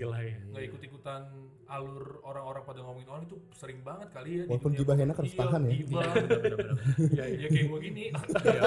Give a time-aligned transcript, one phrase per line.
[0.00, 0.32] Gila ya.
[0.48, 1.28] nggak ikut-ikutan
[1.68, 4.48] alur orang-orang pada ngomongin orang itu sering banget kali ya.
[4.48, 5.72] di Walaupun gibah enak harus Iya, tahan ya.
[5.76, 6.02] gibah.
[7.12, 8.04] Iya, ya kayak gue gini.
[8.48, 8.62] iya.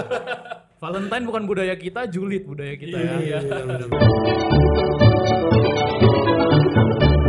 [0.78, 3.14] Valentine bukan budaya kita, julid budaya kita ya.
[3.18, 3.38] Iya.
[3.50, 3.86] Iya.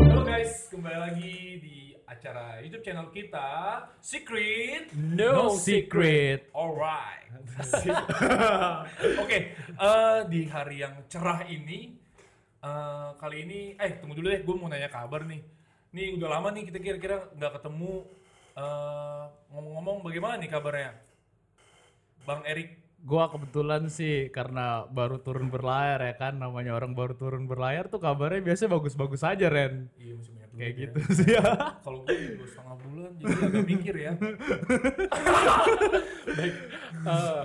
[0.05, 1.35] Halo guys, kembali lagi
[1.65, 3.49] di acara YouTube channel kita
[4.05, 6.53] Secret No secret.
[6.53, 7.25] Alright.
[9.25, 12.04] Oke, eh, di hari yang cerah ini,
[12.65, 15.43] eh, kali ini, eh tunggu dulu deh, gue mau nanya kabar nih.
[15.95, 17.93] Nih udah lama nih kita kira-kira nggak ketemu.
[18.55, 20.91] Eh, Ngomong-ngomong, bagaimana nih kabarnya,
[22.27, 22.83] Bang Erik?
[23.05, 28.01] Gua kebetulan sih karena baru turun berlayar ya kan, namanya orang baru turun berlayar tuh
[28.01, 29.93] kabarnya biasanya bagus-bagus aja Ren.
[30.01, 30.81] Iya masih banyak Kayak ya.
[30.81, 31.45] gitu sih ya.
[31.85, 34.13] Kalau gue dua setengah bulan, jadi agak mikir ya.
[36.39, 36.55] Baik.
[37.05, 37.43] Eh,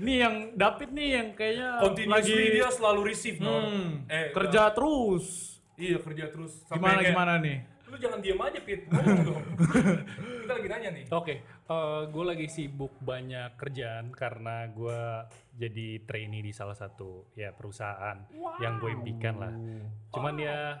[0.00, 1.68] nih yang David nih yang kayaknya
[2.08, 3.60] lagi dia selalu receive, Nor.
[3.68, 5.26] hmm, Eh, kerja terus.
[5.76, 6.64] Iya kerja terus.
[6.64, 7.58] Sampai Gimana kayak, gimana nih?
[7.90, 9.42] Lu jangan diem aja Pit, ngomong dong.
[10.44, 11.04] Kita lagi nanya nih.
[11.10, 11.34] Oke,
[12.06, 15.00] gue lagi sibuk banyak kerjaan karena gue
[15.58, 18.18] jadi trainee di salah satu ya perusahaan
[18.62, 19.52] yang gue impikan lah.
[20.14, 20.80] Cuman ya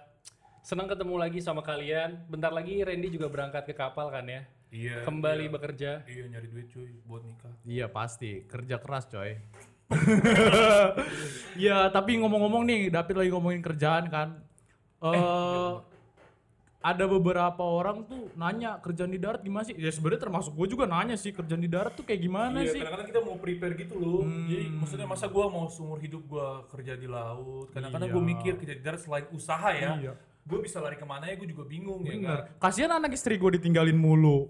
[0.62, 2.30] senang ketemu lagi sama kalian.
[2.30, 4.46] Bentar lagi Randy juga berangkat ke kapal kan ya?
[4.70, 5.02] Iya.
[5.02, 5.52] Kembali iya.
[5.52, 5.90] bekerja.
[6.06, 7.54] Iya nyari duit cuy buat nikah.
[7.66, 9.38] Iya pasti, kerja keras coy.
[11.66, 14.28] ya tapi ngomong-ngomong nih, David lagi ngomongin kerjaan kan.
[15.02, 15.90] Eh
[16.80, 19.76] ada beberapa orang tuh nanya kerjaan di darat gimana sih?
[19.76, 22.80] Ya sebenarnya termasuk gue juga nanya sih kerjaan di darat tuh kayak gimana iya, sih?
[22.80, 24.24] kadang-kadang kita mau prepare gitu loh.
[24.24, 24.48] Hmm.
[24.48, 27.68] Jadi maksudnya masa gua mau seumur hidup gua kerja di laut.
[27.76, 28.16] Kadang-kadang Iya.
[28.16, 29.92] gua mikir kerja di darat selain usaha ya.
[30.00, 30.12] Iya.
[30.40, 32.20] Gue bisa lari ke mana ya gue juga bingung ya kan.
[32.24, 32.40] Bener.
[32.56, 34.48] Kasihan anak istri gue ditinggalin mulu.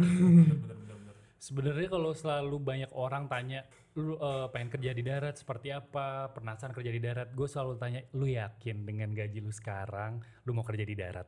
[1.40, 3.64] Sebenarnya kalau selalu banyak orang tanya,
[3.96, 8.00] lu eh, pengen kerja di darat seperti apa, penasaran kerja di darat, gue selalu tanya,
[8.12, 11.24] lu yakin dengan gaji lu sekarang, lu mau kerja di darat?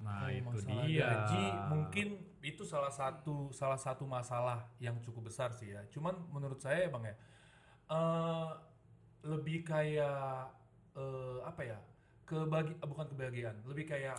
[0.00, 1.04] Nah Oh, itu dia.
[1.04, 2.08] gaji mungkin
[2.40, 5.84] itu salah satu salah satu masalah yang cukup besar sih ya.
[5.92, 7.16] Cuman menurut saya ya bang ya,
[7.92, 8.50] eh,
[9.28, 10.48] lebih kayak
[10.96, 11.78] eh, apa ya?
[12.24, 14.16] Kebagi bukan kebahagiaan, lebih kayak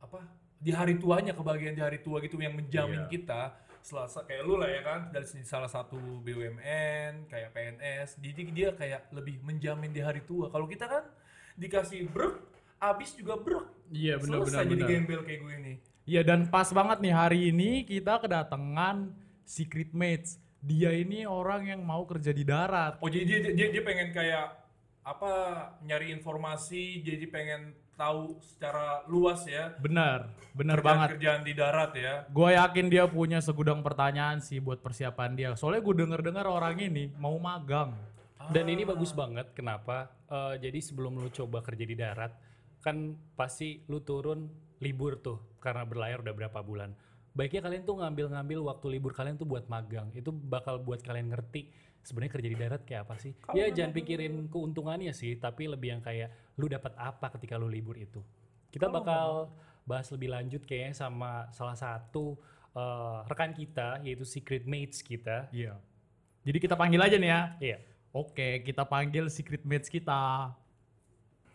[0.00, 0.39] apa?
[0.60, 3.10] Di hari tuanya kebahagiaan di hari tua gitu yang menjamin Iya.
[3.10, 3.42] kita
[3.80, 8.68] selasa kayak lu lah ya kan dari sini salah satu BUMN kayak PNS jadi dia
[8.76, 11.08] kayak lebih menjamin di hari tua kalau kita kan
[11.56, 12.44] dikasih brek
[12.76, 17.14] abis juga brek Iya benar jadi gembel kayak gue ini Iya dan pas banget nih
[17.14, 20.36] hari ini kita kedatangan Secret Mates.
[20.60, 23.00] Dia ini orang yang mau kerja di darat.
[23.00, 24.60] oh jadi dia, dia, dia pengen kayak
[25.00, 25.32] apa
[25.82, 31.08] nyari informasi jadi pengen tahu secara luas ya Benar, benar kerjaan- banget.
[31.14, 35.48] kerjaan di darat ya Gue yakin dia punya segudang pertanyaan sih buat persiapan dia.
[35.52, 37.92] Soalnya gue denger-dengar orang ini mau magang.
[38.48, 40.08] Dan ini bagus banget, kenapa?
[40.26, 42.32] Eh, jadi sebelum lu coba kerja di darat,
[42.80, 42.96] kan
[43.36, 44.48] pasti lu turun
[44.80, 46.96] libur tuh, karena berlayar udah berapa bulan.
[47.30, 50.10] Baiknya kalian tuh ngambil-ngambil waktu libur kalian tuh buat magang.
[50.16, 51.68] Itu bakal buat kalian ngerti
[52.02, 53.32] sebenarnya kerja di darat kayak apa sih.
[53.52, 57.96] ya jangan pikirin keuntungannya sih, tapi lebih yang kayak lu dapat apa ketika lu libur
[57.96, 58.20] itu.
[58.70, 59.50] Kita bakal
[59.84, 62.38] bahas lebih lanjut kayaknya sama salah satu
[62.76, 65.50] eh, rekan kita, yaitu Secret Mates kita.
[65.50, 65.76] Iya.
[66.40, 67.40] Jadi kita panggil aja nih ya.
[67.60, 67.78] Iya.
[68.10, 70.50] Oke, kita panggil Secret Mates kita.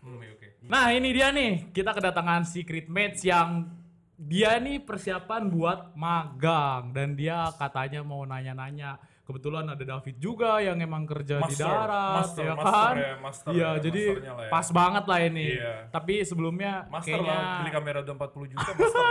[0.05, 3.69] Hmm, oke Nah ini dia nih, kita kedatangan Secret Mates yang
[4.15, 8.95] dia nih persiapan buat magang dan dia katanya mau nanya-nanya.
[9.25, 12.93] Kebetulan ada David juga yang emang kerja di Master, darat, master, ya master kan?
[12.95, 14.33] ya, master Iya, ya, jadi ya.
[14.47, 15.47] pas banget lah ini.
[15.57, 15.73] Iya.
[15.89, 19.01] Tapi sebelumnya master kayaknya lah beli kamera udah 40 juta master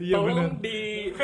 [0.00, 0.32] iya bener.
[0.32, 1.12] Tolong di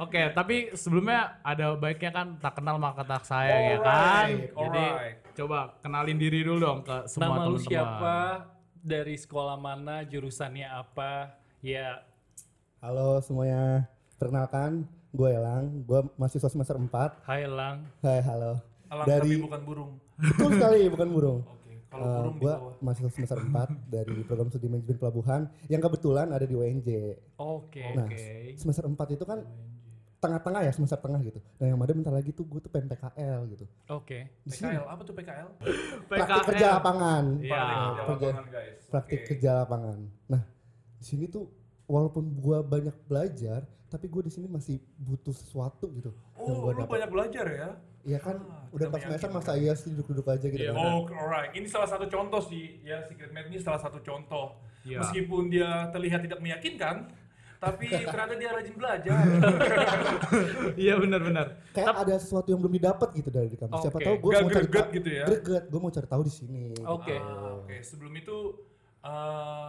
[0.00, 4.28] Oke, tapi sebelumnya ada baiknya kan tak kenal maka tak sayang ya kan.
[4.48, 5.16] Jadi alright.
[5.36, 7.68] coba kenalin diri dulu dong ke semua Nama lu teman-teman.
[7.68, 8.16] siapa?
[8.80, 10.00] Dari sekolah mana?
[10.02, 11.36] Jurusannya apa?
[11.60, 12.00] Ya,
[12.80, 13.84] Halo semuanya,
[14.16, 16.88] perkenalkan gue Elang, gue mahasiswa semester 4
[17.22, 17.84] hai Lang.
[18.00, 18.56] Hai halo.
[18.88, 19.90] Alang Dari- tapi bukan burung.
[20.16, 21.40] Betul sekali, bukan burung.
[21.52, 22.72] Oke kalau Eh, burung di Gue bawah.
[22.80, 26.88] mahasiswa semester 4 dari program studi manajemen pelabuhan Yang kebetulan ada di UNJ
[27.36, 27.82] Oke.
[27.92, 28.54] Nah, Oke.
[28.56, 29.42] semester 4 itu kan
[30.16, 31.40] tengah-tengah ya, semester tengah gitu.
[31.56, 33.64] Nah yang ada bentar lagi tuh gue tuh pengen PKL gitu.
[33.90, 34.28] Oke.
[34.46, 35.48] Sini, PKL apa tuh PKL
[36.08, 37.24] Praktik kerja lapangan.
[37.40, 37.60] Iya.
[37.60, 38.80] Praktik kerja- lapangan, guys.
[38.86, 39.26] Praktik Oke.
[39.28, 39.98] kerja lapangan.
[40.26, 40.42] Nah,
[40.94, 41.44] di sini tuh
[41.90, 46.78] walaupun gue banyak belajar Tapi gue di sini masih butuh sesuatu gitu yang oh gue
[46.78, 47.70] lu banyak belajar ya
[48.00, 50.88] Iya kan, Ah, udah pas semester masa iya sih duduk-duduk aja gitu Iya, kan.
[50.88, 51.52] Oh, alright.
[51.52, 54.56] Ini salah satu contoh sih, ya Secret Mate ini salah satu contoh.
[54.88, 55.04] Iya.
[55.04, 57.12] Meskipun dia terlihat tidak meyakinkan,
[57.60, 59.20] tapi ternyata dia rajin belajar.
[60.80, 61.46] Iya benar-benar.
[61.76, 63.84] Kayak ada sesuatu yang belum didapat gitu dari di kampus.
[63.84, 65.24] Siapa tahu gue mau cari gitu ya?
[65.28, 66.62] Greget, gue mau cari tahu di sini.
[66.88, 67.16] Oke.
[67.20, 68.36] Ah, Oke, sebelum itu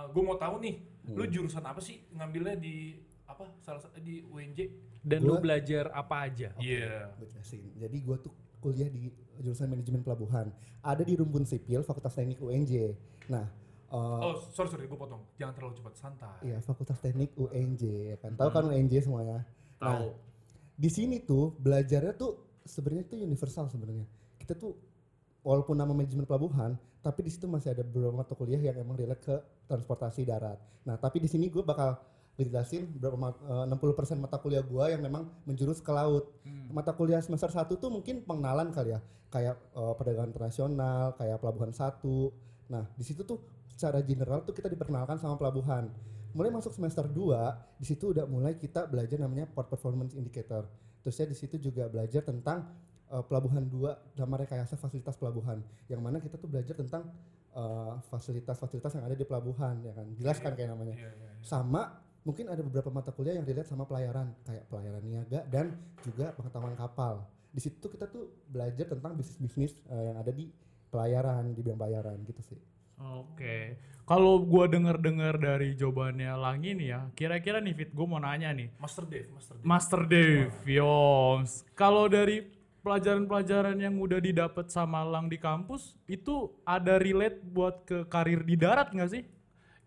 [0.07, 0.75] gue mau tahu nih,
[1.07, 1.31] lu Hmm.
[1.31, 3.47] jurusan apa sih ngambilnya di apa?
[3.59, 4.59] Salah satu di UNJ?
[5.01, 6.51] Dan lu Gua- belajar apa aja?
[6.57, 7.09] Iya.
[7.15, 7.63] Gue jelasin.
[7.73, 10.51] Jadi gue tuh kuliah di jurusan manajemen pelabuhan.
[10.79, 12.93] Ada di Rumpun Sipil, Fakultas Teknik UNJ.
[13.27, 13.47] Nah,
[13.87, 15.25] eh, Oh, sorry sorry, gue potong.
[15.35, 16.37] Jangan terlalu cepat, santai.
[16.43, 18.35] Iya, Fakultas Teknik UNJ ya kan.
[18.35, 19.41] Tahu kan UNJ semuanya.
[19.77, 20.07] Nah, Tahu.
[20.75, 22.31] di sini tuh belajarnya tuh
[22.61, 24.05] sebenarnya tuh universal sebenarnya.
[24.37, 24.77] Kita tuh
[25.41, 29.21] walaupun nama manajemen pelabuhan, tapi di situ masih ada beberapa mata kuliah yang emang relate
[29.25, 29.35] ke
[29.65, 30.61] transportasi darat.
[30.85, 31.97] Nah, tapi di sini gue bakal
[32.39, 33.15] ngejelasin berapa
[33.45, 36.31] eh, 60% mata kuliah gua yang memang menjurus ke laut.
[36.71, 38.99] Mata kuliah semester 1 tuh mungkin pengenalan kali ya,
[39.29, 42.31] kayak eh, perdagangan internasional, kayak pelabuhan satu.
[42.71, 45.91] Nah, di situ tuh secara general tuh kita diperkenalkan sama pelabuhan.
[46.31, 50.63] Mulai masuk semester 2, di situ udah mulai kita belajar namanya Port Performance Indicator.
[51.03, 52.71] Terusnya di situ juga belajar tentang
[53.11, 55.59] eh, pelabuhan 2 nama rekayasa fasilitas pelabuhan.
[55.91, 57.11] Yang mana kita tuh belajar tentang
[57.51, 60.07] eh, fasilitas-fasilitas yang ada di pelabuhan ya kan.
[60.15, 61.31] Jelas kan kayak namanya Iya, iya.
[61.43, 65.73] sama mungkin ada beberapa mata kuliah yang relate sama pelayaran kayak pelayaran niaga dan
[66.05, 70.45] juga pengetahuan kapal di situ kita tuh belajar tentang bisnis-bisnis eh, yang ada di
[70.93, 72.61] pelayaran di bidang pelayaran gitu sih
[73.01, 73.81] Oke.
[74.05, 78.69] Kalau gua denger-dengar dari jawabannya Langi nih ya, kira-kira nih Fit, gua mau nanya nih.
[78.77, 79.65] Master Dave, Master Dave.
[79.65, 81.51] Master Dave, Yoms.
[81.73, 82.45] Kalau dari
[82.81, 88.57] pelajaran-pelajaran yang udah didapat sama Lang di kampus, itu ada relate buat ke karir di
[88.57, 89.23] darat nggak sih?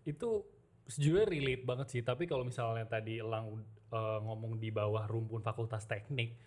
[0.07, 0.47] Itu
[0.87, 3.59] sejujurnya relate banget sih, tapi kalau misalnya tadi Elang
[3.91, 6.39] uh, ngomong di bawah rumpun fakultas teknik,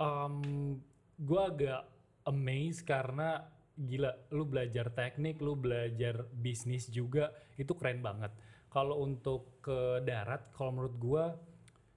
[0.00, 0.78] um,
[1.20, 1.82] gue agak
[2.24, 3.44] amazed karena
[3.74, 8.30] gila, lu belajar teknik, lu belajar bisnis juga, itu keren banget.
[8.70, 11.24] Kalau untuk ke darat, kalau menurut gue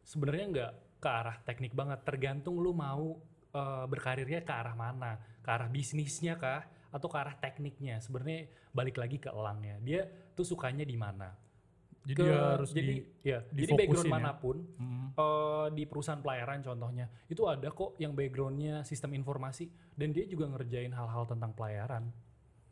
[0.05, 3.21] sebenarnya nggak ke arah teknik banget, tergantung lu mau
[3.51, 7.99] uh, berkarirnya ke arah mana, ke arah bisnisnya kah, atau ke arah tekniknya.
[7.99, 10.03] Sebenarnya balik lagi ke elangnya, dia
[10.33, 11.31] tuh sukanya di mana.
[12.07, 14.13] Jadi Ke- harus jadi di ya, jadi background ya.
[14.15, 15.11] mana pun Hmm.
[15.11, 20.47] eh, di perusahaan pelayaran contohnya itu ada kok yang backgroundnya sistem informasi dan dia juga
[20.47, 22.07] ngerjain hal-hal tentang pelayaran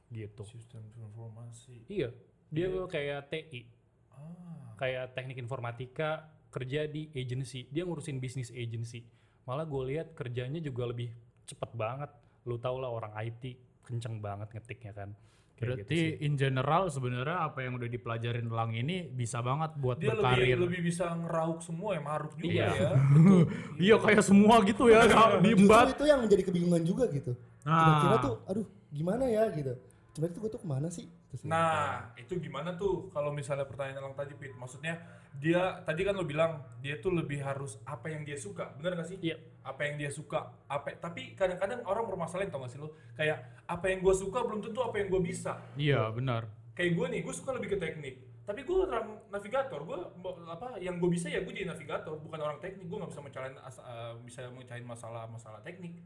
[0.07, 0.48] gitu.
[0.48, 1.83] Sistem informasi.
[1.92, 2.16] Iya,
[2.48, 3.68] dia kayak TI,
[4.07, 4.71] Ah.
[4.78, 9.04] kayak teknik informatika kerja di agency, dia ngurusin bisnis agency.
[9.45, 11.09] Malah gue lihat kerjanya juga lebih
[11.45, 12.09] cepet banget.
[12.44, 13.44] Lu tau lah orang IT
[13.81, 15.09] kenceng banget ngetiknya kan.
[15.56, 16.19] Kayak gitu Berarti sih.
[16.19, 20.51] in general sebenarnya apa yang udah dipelajarin Lang ini bisa banget buat Dia berkarir.
[20.51, 22.68] lebih lebih bisa ngerauk semua ya, maruk juga Iya.
[22.68, 22.92] ya.
[23.88, 25.07] Iya kayak semua gitu ya,
[25.39, 25.86] diembat.
[25.88, 27.31] justru itu yang menjadi kebingungan juga gitu
[27.63, 27.80] Nah.
[27.80, 29.74] kira-kira tuh aduh gimana ya gitu
[30.12, 31.06] sebenarnya tuh gue tuh ke mana sih
[31.41, 31.51] Gitu.
[31.51, 34.55] Nah, itu gimana tuh kalau misalnya pertanyaan Elang tadi, Pit?
[34.55, 35.01] Maksudnya
[35.35, 39.09] dia tadi kan lo bilang dia tuh lebih harus apa yang dia suka, bener gak
[39.11, 39.17] sih?
[39.19, 39.35] Iya.
[39.65, 40.95] Apa yang dia suka, apa?
[40.95, 42.95] Tapi kadang-kadang orang bermasalahin tau gak sih lo?
[43.17, 45.59] Kayak apa yang gue suka belum tentu apa yang gue bisa.
[45.75, 46.47] Iya benar.
[46.75, 48.15] Kayak gue nih, gue suka lebih ke teknik.
[48.45, 49.99] Tapi gue orang navigator, gue
[50.45, 52.85] apa yang gue bisa ya gue jadi navigator, bukan orang teknik.
[52.85, 55.97] Gue nggak bisa mencalain as- eh, bisa mecahin masalah-masalah teknik.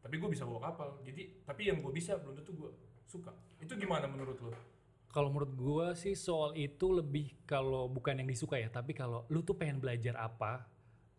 [0.00, 1.02] Tapi gue bisa bawa kapal.
[1.02, 2.70] Jadi tapi yang gue bisa belum tentu gue
[3.10, 3.34] suka.
[3.58, 4.54] Itu gimana menurut lo?
[5.10, 9.42] Kalau menurut gua sih soal itu lebih kalau bukan yang disuka ya, tapi kalau lu
[9.42, 10.70] tuh pengen belajar apa,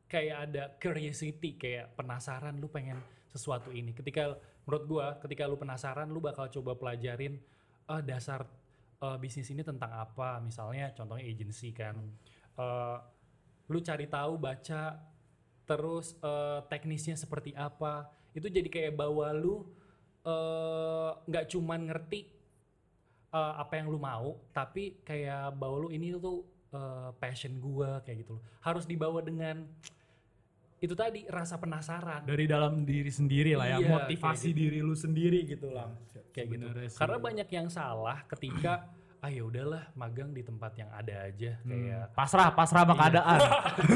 [0.07, 2.95] kayak ada curiosity, kayak penasaran lu pengen
[3.27, 3.91] sesuatu ini.
[3.91, 7.35] Ketika menurut gua, ketika lu penasaran, lu bakal coba pelajarin
[7.91, 8.47] eh, dasar
[9.03, 10.39] eh, bisnis ini tentang apa.
[10.39, 11.99] Misalnya contohnya agency kan.
[12.55, 12.97] Eh,
[13.67, 15.03] lu cari tahu, baca,
[15.67, 18.07] terus eh, teknisnya seperti apa.
[18.31, 19.67] Itu jadi kayak bawa lu
[20.21, 22.21] eh, nggak cuman ngerti
[23.31, 28.25] eh, apa yang lu mau, tapi kayak bawa lu ini tuh eh, passion gua kayak
[28.25, 28.43] gitu loh.
[28.61, 29.65] Harus dibawa dengan
[30.81, 34.97] itu tadi rasa penasaran Dari dalam diri sendiri lah ya, Iya, motivasi kayak diri lu
[34.97, 35.93] sendiri gitu lah.
[36.33, 36.65] kayak gitu.
[36.89, 36.97] Sih.
[36.97, 38.89] Karena banyak yang salah ketika
[39.21, 43.39] ah ya udahlah magang di tempat yang ada aja kayak Pasrah, pasrah sama keadaan.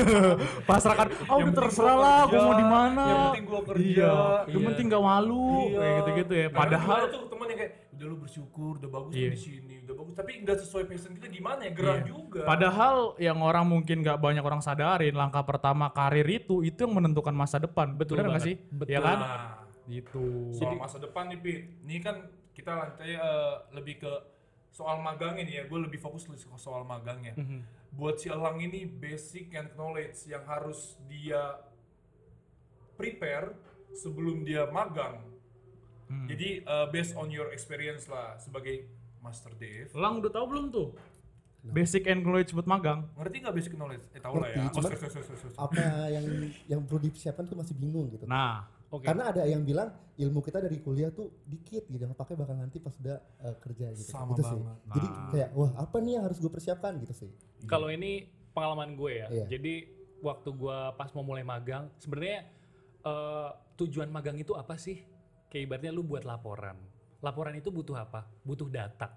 [0.70, 3.04] pasrah kan, oh udah terserah lah, gue mau di mana.
[3.04, 3.82] yang penting gua kerja.
[3.82, 4.14] Iya,
[4.46, 4.68] yang Iya.
[4.70, 6.46] penting gak malu, kayak gitu-gitu ya.
[6.46, 9.30] Nah, Padahal ada tuh teman yang kayak udah lu bersyukur, udah bagus Iya.
[9.34, 10.14] di sini, udah bagus.
[10.14, 11.72] Tapi nggak sesuai passion kita gimana ya?
[11.74, 12.06] Gerah Iya.
[12.06, 12.42] juga.
[12.46, 17.34] Padahal yang orang mungkin gak banyak orang sadarin langkah pertama karir itu itu yang menentukan
[17.34, 17.98] masa depan.
[17.98, 18.56] Betul Bener nggak sih?
[18.70, 18.94] Betul.
[18.94, 19.18] Ya kan?
[19.18, 19.52] Nah,
[19.86, 20.54] Gitu.
[20.54, 21.60] soal masa depan nih, Pit.
[21.82, 22.16] Ini kan
[22.52, 24.12] kita lantai eh, lebih ke
[24.76, 25.64] soal magang ini ya.
[25.72, 27.32] Gue lebih fokus ke soal magangnya.
[27.40, 27.64] Mhm.
[27.96, 31.64] Buat si Elang ini basic and knowledge yang harus dia
[33.00, 33.56] prepare
[33.96, 35.24] sebelum dia magang.
[36.12, 36.28] Hmm.
[36.28, 38.84] Jadi eh, based on your experience lah sebagai
[39.24, 39.96] Master Dave.
[39.96, 40.92] Lang udah tahu belum tuh?
[41.66, 43.10] basic and knowledge buat magang.
[43.18, 44.06] Ngerti nggak basic knowledge?
[44.14, 44.70] Eh tahu lah ya.
[44.70, 45.56] Oh, cuman- sorry, sorry, sorry, sorry.
[45.58, 45.82] Apa
[46.14, 46.26] yang
[46.70, 48.30] yang perlu dipersiapkan tuh masih bingung gitu.
[48.30, 49.04] Nah, Oke.
[49.04, 52.94] Karena ada yang bilang ilmu kita dari kuliah tuh dikit gitu, pakai bakal nanti pas
[52.96, 54.08] udah eh, kerja gitu.
[54.08, 54.56] Sama Gitu sih.
[54.56, 54.78] banget.
[54.88, 55.30] Jadi Nah.
[55.30, 57.32] kayak wah apa nih yang harus gue persiapkan gitu sih.
[57.66, 59.28] Kalau ini pengalaman gue ya.
[59.28, 59.46] Iya.
[59.50, 59.74] Jadi
[60.22, 62.48] waktu gue pas mau mulai magang, sebenarnya
[63.02, 65.04] eh, tujuan magang itu apa sih?
[65.48, 66.74] Kayak ibaratnya lu buat laporan.
[67.20, 68.26] Laporan itu butuh apa?
[68.42, 69.14] Butuh data.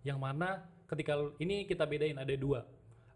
[0.00, 0.48] Yang mana
[0.86, 2.66] ketika lu- ini kita bedain ada dua.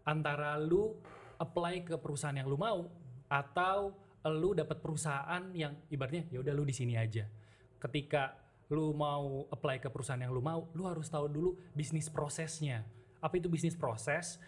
[0.01, 0.95] Antara lu
[1.35, 2.87] apply ke perusahaan yang lu mau
[3.25, 3.91] atau
[4.33, 7.29] lu dapat perusahaan yang ibaratnya ya udah lu di sini aja.
[7.77, 8.33] Ketika
[8.73, 12.81] lu mau apply ke perusahaan yang lu mau, lu harus tahu dulu bisnis prosesnya.
[13.21, 14.41] Apa itu bisnis proses?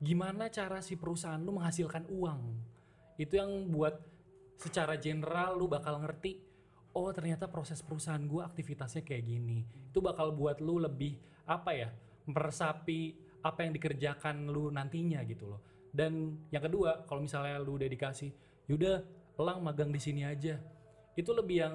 [0.00, 2.40] Gimana cara si perusahaan lu menghasilkan uang?
[3.20, 3.94] Itu yang buat
[4.58, 6.40] secara general lu bakal ngerti
[6.90, 9.62] oh ternyata proses perusahaan gua aktivitasnya kayak gini.
[9.92, 11.14] Itu bakal buat lu lebih
[11.46, 11.90] apa ya?
[12.30, 15.60] meresapi apa yang dikerjakan lu nantinya gitu loh.
[15.90, 18.30] Dan yang kedua, kalau misalnya lu udah dikasih,
[18.70, 19.02] yaudah
[19.40, 20.60] elang magang di sini aja.
[21.16, 21.74] Itu lebih yang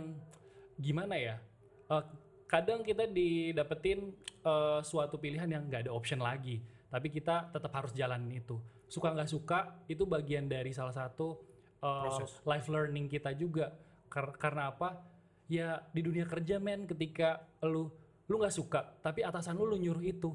[0.77, 1.41] gimana ya?
[1.89, 2.03] Eh,
[2.45, 4.13] kadang kita didapetin
[4.45, 6.61] eh, suatu pilihan yang nggak ada option lagi,
[6.93, 8.61] tapi kita tetap harus jalanin itu.
[8.85, 11.41] Suka nggak suka itu bagian dari salah satu
[11.81, 12.41] Proses.
[12.45, 13.73] life learning kita juga.
[14.09, 15.01] Kar- karena apa?
[15.49, 17.89] Ya di dunia kerja men, ketika lu
[18.25, 20.33] lu nggak suka, tapi atasan lu lu nyuruh itu,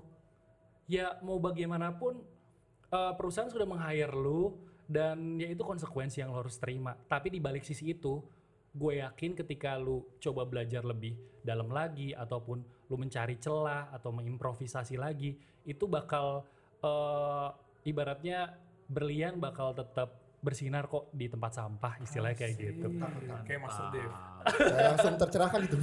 [0.86, 2.22] ya mau bagaimanapun
[2.90, 6.98] eh, perusahaan sudah meng-hire lu dan ya itu konsekuensi yang lo harus terima.
[7.06, 8.18] Tapi di balik sisi itu,
[8.74, 11.14] gue yakin ketika lu coba belajar lebih
[11.46, 12.58] dalam lagi ataupun
[12.90, 16.42] lu mencari celah atau mengimprovisasi lagi, itu bakal
[16.82, 17.48] eh,
[17.86, 18.58] ibaratnya
[18.90, 22.88] berlian bakal tetap bersinar kok di tempat sampah istilahnya kayak gitu.
[23.46, 24.10] Kayak Master Dev.
[24.58, 25.78] Saya langsung tercerahkan gitu.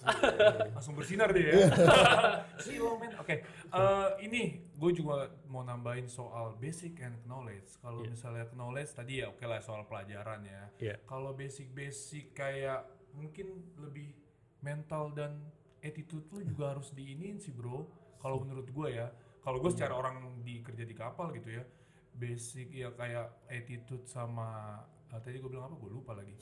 [0.00, 0.72] Hus.
[0.72, 1.68] Langsung bersinar dia ya.
[2.64, 3.12] Silo men.
[3.16, 3.42] Oke.
[3.44, 7.76] Eh, ini gue juga mau nambahin soal basic and knowledge.
[7.78, 8.10] Kalau Iya.
[8.10, 10.62] misalnya knowledge tadi ya oke lah soal pelajaran ya.
[10.78, 10.94] Iya.
[11.04, 14.14] Kalau basic-basic kayak mungkin lebih
[14.60, 15.38] mental dan
[15.78, 17.86] attitude lu juga harus diinin sih bro.
[18.18, 19.10] Kalau menurut gue ya.
[19.38, 21.64] Kalau gue secara orang di kerja di kapal gitu ya.
[22.12, 25.76] Basic ya kayak attitude sama ah, tadi gue bilang apa?
[25.80, 26.34] Gue lupa lagi.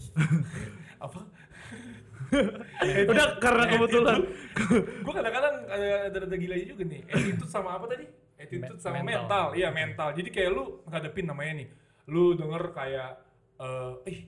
[1.06, 1.20] apa?
[3.12, 4.20] udah karena kebetulan.
[5.02, 7.00] gue kadang-kadang ada ada ada gilanya juga nih.
[7.06, 8.06] Attitude sama apa tadi?
[8.37, 9.06] Attitude sama mental.
[9.06, 9.46] mental.
[9.54, 10.08] Iya mental.
[10.18, 11.68] Jadi kayak lu ngadepin namanya nih.
[12.11, 13.11] Lu denger kayak
[13.56, 14.18] eh eh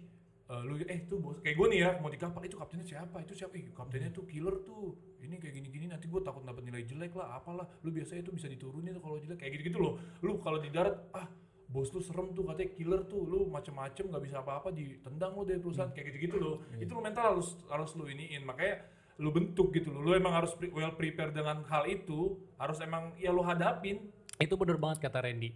[0.48, 3.18] eh, lu eh tuh bos kayak gue nih ya mau di kapal itu kaptennya siapa?
[3.26, 3.54] Itu siapa?
[3.58, 4.94] Eh kaptennya tuh killer tuh.
[5.18, 7.66] Ini kayak gini-gini nanti gue takut dapat nilai jelek lah apalah.
[7.82, 9.42] Lu biasanya tuh bisa diturunin kalau jelek.
[9.42, 9.98] Kayak gitu-gitu loh.
[10.22, 11.26] Lu kalau di darat ah
[11.68, 13.22] bos lu serem tuh katanya killer tuh.
[13.28, 15.92] Lu macem-macem nggak bisa apa-apa ditendang lu dari perusahaan.
[15.92, 16.56] Kayak gitu-gitu loh.
[16.80, 18.42] Itu lu mental harus harus lu iniin.
[18.42, 18.88] Makanya
[19.20, 20.00] lu bentuk gitu loh.
[20.00, 22.40] Lu emang harus pre- well prepare dengan hal itu.
[22.56, 24.08] Harus emang ya lu hadapin.
[24.40, 25.52] Itu bener banget kata Randy.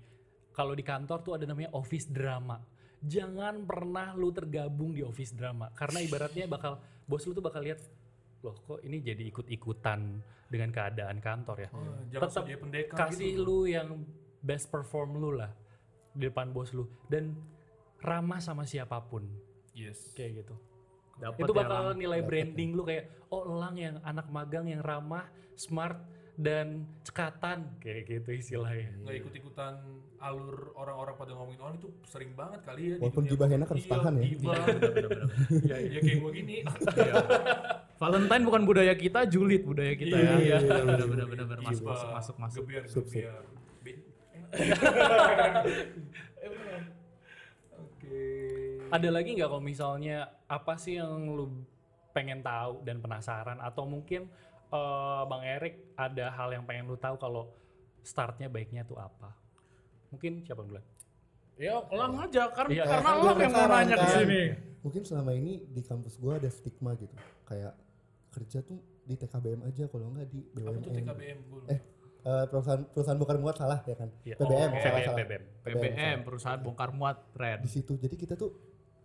[0.53, 2.61] Kalau di kantor tuh ada namanya office drama.
[3.03, 5.73] Jangan pernah lu tergabung di office drama.
[5.73, 6.79] Karena ibaratnya bakal
[7.09, 7.81] bos lu tuh bakal lihat
[8.43, 10.19] loh kok ini jadi ikut-ikutan
[10.51, 11.71] dengan keadaan kantor ya.
[12.11, 13.89] jangan Tetap jadi pendekar kasih gitu lu yang
[14.43, 15.51] best perform lu lah
[16.13, 16.85] di depan bos lu.
[17.07, 17.33] Dan
[17.99, 19.25] ramah sama siapa pun.
[19.73, 20.13] Yes.
[20.13, 20.55] Kayak gitu.
[21.15, 21.97] Dapet itu ya, bakal Lang.
[21.97, 26.01] nilai branding lu kayak oh elang yang anak magang yang ramah, smart
[26.35, 27.69] dan cekatan.
[27.79, 28.91] Kayak gitu istilahnya.
[28.99, 29.77] nggak ikut-ikutan
[30.19, 32.97] alur orang-orang pada ngomongin orang itu sering banget kali ya.
[32.97, 34.23] Di Walaupun dunia gibah enak harus Iya, tahan ya.
[34.25, 34.55] gibah.
[35.63, 36.55] Iya, ya kayak gue gini.
[38.03, 40.33] Valentine bukan budaya kita, julid budaya kita ya.
[40.37, 41.59] Iya, Iya, benar benar.
[41.63, 42.61] Masuk masuk masuk masuk.
[42.67, 43.43] gebiar gebiar
[48.03, 51.65] Eh, Ada lagi nggak kalau misalnya apa sih yang lu
[52.13, 54.29] pengen tahu dan penasaran atau mungkin
[54.69, 57.49] eh, Bang Erik ada hal yang pengen lu tahu kalau
[58.03, 59.33] startnya baiknya tuh apa?
[60.11, 60.85] Mungkin siapa duluan?
[61.57, 64.13] Ya, elang aja Iya, karena kan elang gua yang mau nanya ke kan.
[64.19, 64.43] sini.
[64.83, 67.15] Mungkin selama ini di kampus gua ada stigma gitu.
[67.45, 67.73] Kayak
[68.29, 70.81] kerja tuh di TKBM aja kalau nggak di apa BUMN.
[70.81, 71.81] tuh TKBM gue Eh,
[72.23, 74.09] eh, perusahaan perusahaan bukan muat salah ya kan?
[74.23, 74.35] Iya.
[74.37, 75.19] PBM, Oh, salah PBM, salah.
[75.19, 75.43] PBM.
[75.63, 77.59] PBM, perusahaan bongkar muat, red.
[77.61, 77.95] Di situ.
[77.97, 78.51] Jadi kita tuh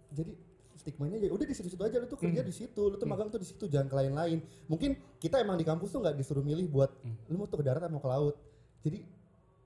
[0.10, 0.32] jadi
[0.78, 2.48] stigmanya ya udah di situ-situ aja lu tuh kerja Hmm.
[2.48, 4.40] di situ, lu tuh magang tuh di situ, jangan ke lain-lain.
[4.68, 7.18] Mungkin kita emang di kampus tuh nggak disuruh milih buat Hmm.
[7.28, 8.36] lu mau tuh ke darat atau mau ke laut.
[8.82, 9.02] Jadi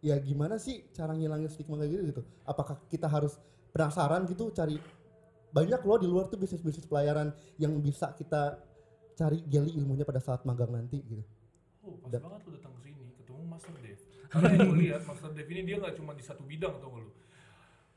[0.01, 2.21] ya gimana sih cara ngilangin stigma kayak gitu gitu?
[2.41, 3.37] Apakah kita harus
[3.69, 4.79] penasaran gitu cari
[5.51, 8.55] banyak loh di luar tuh bisnis-bisnis pelayaran yang bisa kita
[9.13, 11.21] cari gali ilmunya pada saat magang nanti gitu.
[11.81, 13.99] Oh, pas Dan- banget lu datang ke sini ketemu Master Dev.
[14.31, 17.03] Karena yang gue lihat Master Dev ini dia nggak cuma di satu bidang tau gak
[17.03, 17.11] lu.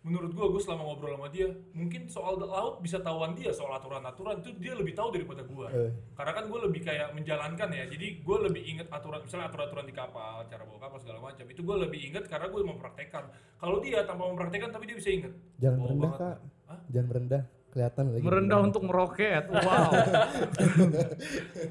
[0.04, 4.36] menurut gua gua selama ngobrol sama dia mungkin soal laut bisa tahuan dia soal aturan-aturan
[4.38, 5.88] itu dia lebih tahu daripada gua Eh.
[6.12, 9.96] karena kan gua lebih kayak menjalankan ya jadi gua lebih inget aturan misalnya aturan-aturan di
[9.96, 13.24] kapal cara bawa kapal segala macam itu gua lebih inget karena gua mempraktekkan
[13.56, 16.20] kalau dia tanpa mempraktekkan tapi dia bisa inget Jangan Bawa merendah banget.
[16.20, 16.36] kak.
[16.68, 16.80] Hah?
[16.92, 17.42] Jangan merendah.
[17.72, 18.22] Kelihatan lagi.
[18.22, 19.44] Merendah untuk meroket.
[19.56, 19.88] Wow.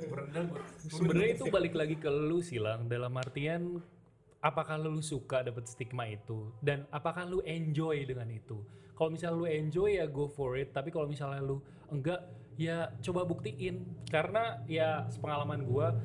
[0.10, 3.78] merendah gua Sebenarnya itu balik lagi ke lu silang dalam artian
[4.44, 6.52] apakah lu suka dapet stigma itu?
[6.60, 8.60] Dan apakah lu enjoy dengan itu.
[8.94, 12.20] Kalau misalnya lu enjoy ya go for it, tapi kalau misalnya lu enggak
[12.60, 13.88] ya coba buktiin.
[14.12, 15.96] Karena ya sepengalaman gua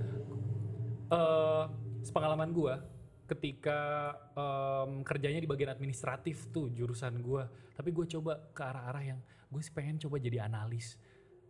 [1.11, 1.64] eh
[2.07, 2.80] sepengalaman gua
[3.28, 7.45] ketika em, kerjanya di bagian administratif tuh jurusan gua.
[7.76, 9.21] Tapi gue coba ke arah-arah yang
[9.52, 10.97] gue sih pengen coba jadi analis.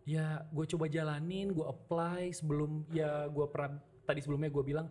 [0.04, 3.78] Ya gue coba jalanin gue apply sebelum ya gue pernah
[4.08, 4.88] tadi sebelumnya gue bilang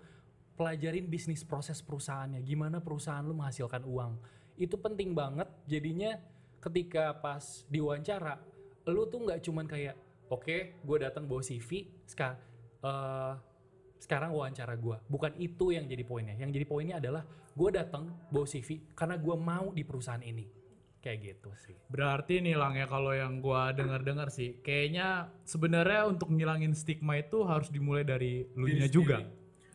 [0.57, 2.41] pelajarin bisnis proses perusahaannya.
[2.41, 4.17] Gimana perusahaan lu menghasilkan uang.
[4.57, 5.45] Itu penting banget.
[5.69, 6.17] Jadinya
[6.57, 8.41] ketika pas diwawancara
[8.89, 9.95] lu tuh nggak cuman kayak
[10.33, 12.39] oke gue datang bawa CV sekarang
[13.97, 16.35] sekarang wawancara gue bukan itu yang jadi poinnya.
[16.35, 17.23] Yang jadi poinnya adalah
[17.53, 20.57] gue datang bawa CV karena gue mau di perusahaan ini.
[20.97, 21.77] Kayak gitu sih.
[21.87, 27.47] Berarti nih Lang ya kalau yang gua dengar-dengar sih, kayaknya sebenarnya untuk ngilangin stigma itu
[27.47, 29.23] harus dimulai dari lu juga.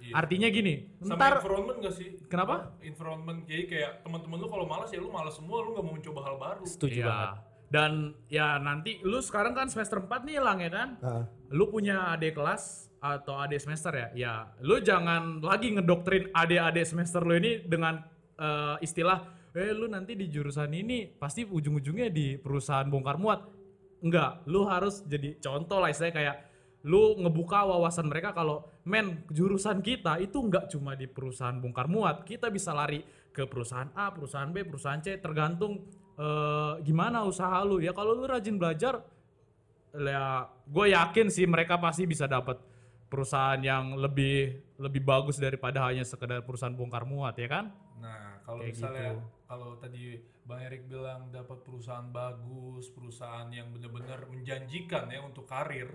[0.02, 0.18] Iya.
[0.18, 2.08] Artinya gini, sama ntar environment gak sih?
[2.26, 2.74] Kenapa?
[2.74, 2.82] Apa?
[2.82, 6.20] Environment jadi kayak teman-teman lu kalau malas ya lu malas semua, lu nggak mau mencoba
[6.26, 6.64] hal baru.
[6.66, 7.06] setuju Iya.
[7.06, 7.30] banget
[7.72, 7.92] Dan
[8.28, 10.88] ya nanti lu sekarang kan semester 4 nih Lang ya kan?
[11.00, 14.08] Ah, Lu punya adik kelas atau adik semester ya?
[14.12, 18.04] Ya, lu jangan lagi ngedoktrin adik-adik semester lu ini dengan
[18.36, 23.40] eh, istilah eh lu nanti di jurusan ini pasti ujung-ujungnya di perusahaan bongkar muat.
[24.02, 26.36] Enggak, lu harus jadi contoh lah istilahnya kayak
[26.82, 32.26] lu ngebuka wawasan mereka kalau men jurusan kita itu enggak cuma di perusahaan bongkar muat
[32.26, 35.86] kita bisa lari ke perusahaan A perusahaan B perusahaan C tergantung
[36.18, 38.98] eh, gimana usaha lu ya kalau lu rajin belajar
[39.94, 42.58] ya gue yakin sih mereka pasti bisa dapat
[43.06, 47.70] perusahaan yang lebih lebih bagus daripada hanya sekedar perusahaan bongkar muat ya kan
[48.02, 49.22] Nah, kalau Kayak misalnya gitu.
[49.46, 50.04] kalau tadi
[50.42, 55.94] Bang Erik bilang dapat perusahaan bagus, perusahaan yang benar-benar menjanjikan ya untuk karir.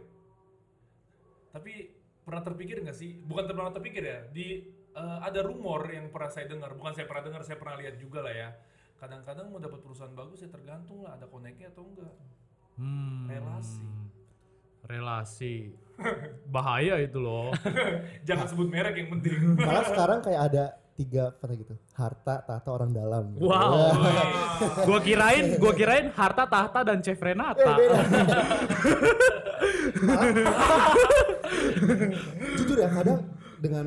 [1.49, 1.73] Tapi
[2.21, 3.17] pernah terpikir nggak sih?
[3.23, 4.19] Bukan pernah terpikir ya.
[4.27, 4.47] Di
[4.91, 8.21] eh, ada rumor yang pernah saya dengar, bukan saya pernah dengar, saya pernah lihat juga
[8.21, 8.49] lah ya.
[8.97, 12.13] Kadang-kadang mau dapat perusahaan bagus ya tergantung lah ada koneknya atau enggak.
[12.77, 13.86] hmm, Relasi.
[14.88, 15.55] relasi
[16.55, 17.51] bahaya itu loh
[18.27, 19.33] Jangan sebut merek yang penting.
[19.60, 21.77] malah sekarang kayak ada tiga apa gitu.
[21.93, 23.38] Harta, tahta orang dalam.
[23.38, 23.45] gitu.
[23.45, 23.93] wow
[24.81, 27.77] gua kirain gua kirain harta tahta dan chef Renata
[32.57, 33.19] Jujur ya kadang
[33.57, 33.85] dengan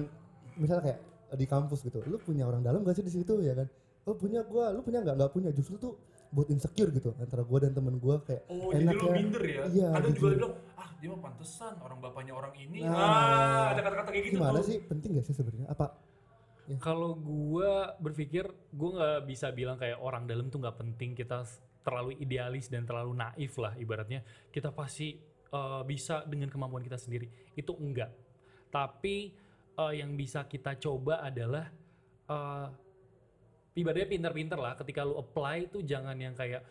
[0.54, 1.00] misalnya kayak
[1.32, 3.70] di kampus gitu, lu punya orang dalam gak sih di situ ya kan?
[4.02, 5.14] Oh punya gua, lu punya nggak?
[5.14, 5.50] Nggak punya.
[5.50, 5.94] Justru tuh
[6.30, 9.12] buat insecure gitu antara gua dan temen gua kayak Oh, jadi lu enaknya.
[9.12, 9.62] minder ya?
[9.68, 10.30] Iya, Kadang juga jujur.
[10.30, 12.78] dia bilang, ah dia mah pantesan orang bapaknya orang ini.
[12.80, 14.66] Nah, ah, ada kata-kata kayak gitu Gimana tuh.
[14.66, 14.76] sih?
[14.80, 15.68] Penting gak sih sebenarnya?
[15.68, 15.86] Apa?
[16.78, 21.42] Kalau gua berpikir gua nggak bisa bilang kayak orang dalam tuh nggak penting kita
[21.80, 25.18] terlalu idealis dan terlalu naif lah ibaratnya kita pasti
[25.52, 27.26] eh, bisa dengan kemampuan kita sendiri.
[27.54, 28.10] Itu enggak.
[28.70, 29.34] Tapi
[29.76, 31.66] eh, yang bisa kita coba adalah
[32.30, 32.66] eh,
[33.78, 36.62] ibaratnya pinter-pinter lah ketika lu apply tuh jangan yang kayak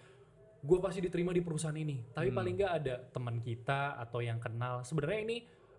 [0.60, 2.12] gue pasti diterima di perusahaan ini.
[2.12, 4.84] Tapi paling nggak ada teman kita atau yang kenal.
[4.84, 5.38] Sebenarnya ini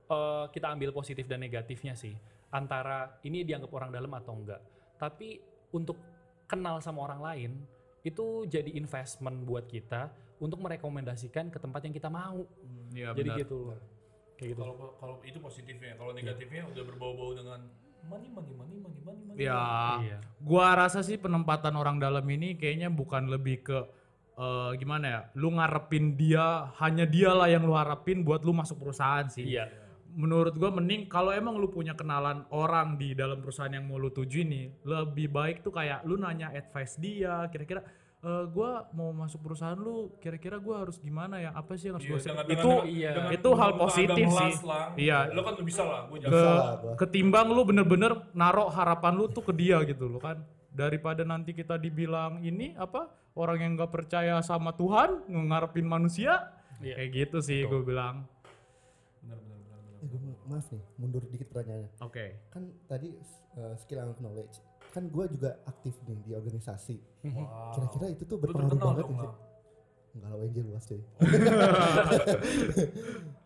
[0.08, 2.16] eh, kita ambil positif dan negatifnya sih.
[2.50, 4.60] Antara ini dianggap orang dalam atau enggak.
[4.96, 5.38] Tapi
[5.70, 5.96] untuk
[6.50, 7.50] kenal sama orang lain
[8.00, 10.08] itu jadi investment buat kita
[10.40, 12.48] untuk merekomendasikan ke tempat yang kita mau
[12.90, 13.40] Iya jadi benar.
[13.44, 13.78] gitu loh
[14.34, 17.60] kayak gitu Kalau kalau itu positifnya, kalau negatifnya udah berbau-bau dengan
[18.08, 19.36] money money money money money money.
[19.44, 20.18] Ya, Iya.
[20.40, 23.78] gua rasa sih penempatan orang dalam ini kayaknya bukan lebih ke
[24.40, 29.28] eh, gimana ya, lu ngarepin dia, hanya dialah yang lu harapin buat lu masuk perusahaan
[29.28, 29.44] sih.
[29.44, 29.68] iya
[30.10, 34.08] Menurut gua mending kalau emang lu punya kenalan orang di dalam perusahaan yang mau lu
[34.08, 37.86] tuju ini, lebih baik tuh kayak lu nanya advice dia, kira-kira
[38.20, 41.54] eh gua mau masuk perusahaan lu, kira-kira gua harus gimana ya?
[41.54, 43.10] Apa sih yang harus Iya, gua dengan- itu dengan- iya.
[43.14, 44.52] dengan itu hal positif sih.
[44.60, 44.84] lah.
[44.92, 45.18] Iya.
[45.30, 46.42] Lo kan bisa lah, gue ke
[46.98, 50.36] ketimbang lu bener-bener narok harapan lu tuh ke dia gitu loh kan
[50.70, 56.94] daripada nanti kita dibilang ini apa orang yang nggak percaya sama Tuhan ngarepin manusia Iya.
[56.96, 58.22] kayak gitu sih gue bilang
[59.20, 59.89] Benar benar benar benar.
[60.00, 60.08] Eh,
[60.44, 61.90] maaf nih, mundur dikit pertanyaannya.
[62.00, 63.12] oke Kan tadi
[63.54, 64.56] uh, skill and knowledge.
[64.90, 66.96] Kan gua juga aktif nih di organisasi.
[67.22, 67.76] Wow.
[67.76, 69.30] Kira-kira itu tuh berpengaruh banget dong, sih?
[70.10, 71.00] Enggak lah, WNJ luas cuy.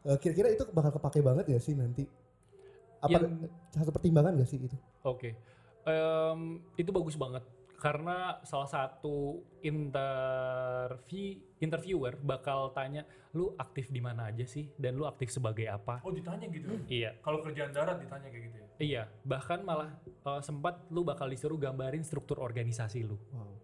[0.04, 2.04] Eh, Kira-kira itu bakal kepake banget gak sih nanti?
[3.00, 4.76] Apa Yang- satu pertimbangan gak sih itu?
[5.00, 5.32] Oke,
[5.84, 6.40] Em,
[6.76, 7.40] itu bagus banget
[7.74, 15.04] karena salah satu interview interviewer bakal tanya lu aktif di mana aja sih dan lu
[15.04, 16.70] aktif sebagai apa Oh ditanya gitu.
[16.86, 18.66] iya Kalau kerjaan darat ditanya kayak gitu ya.
[18.78, 23.58] iya bahkan malah eh, sempat lu bakal disuruh gambarin struktur organisasi lu Wow.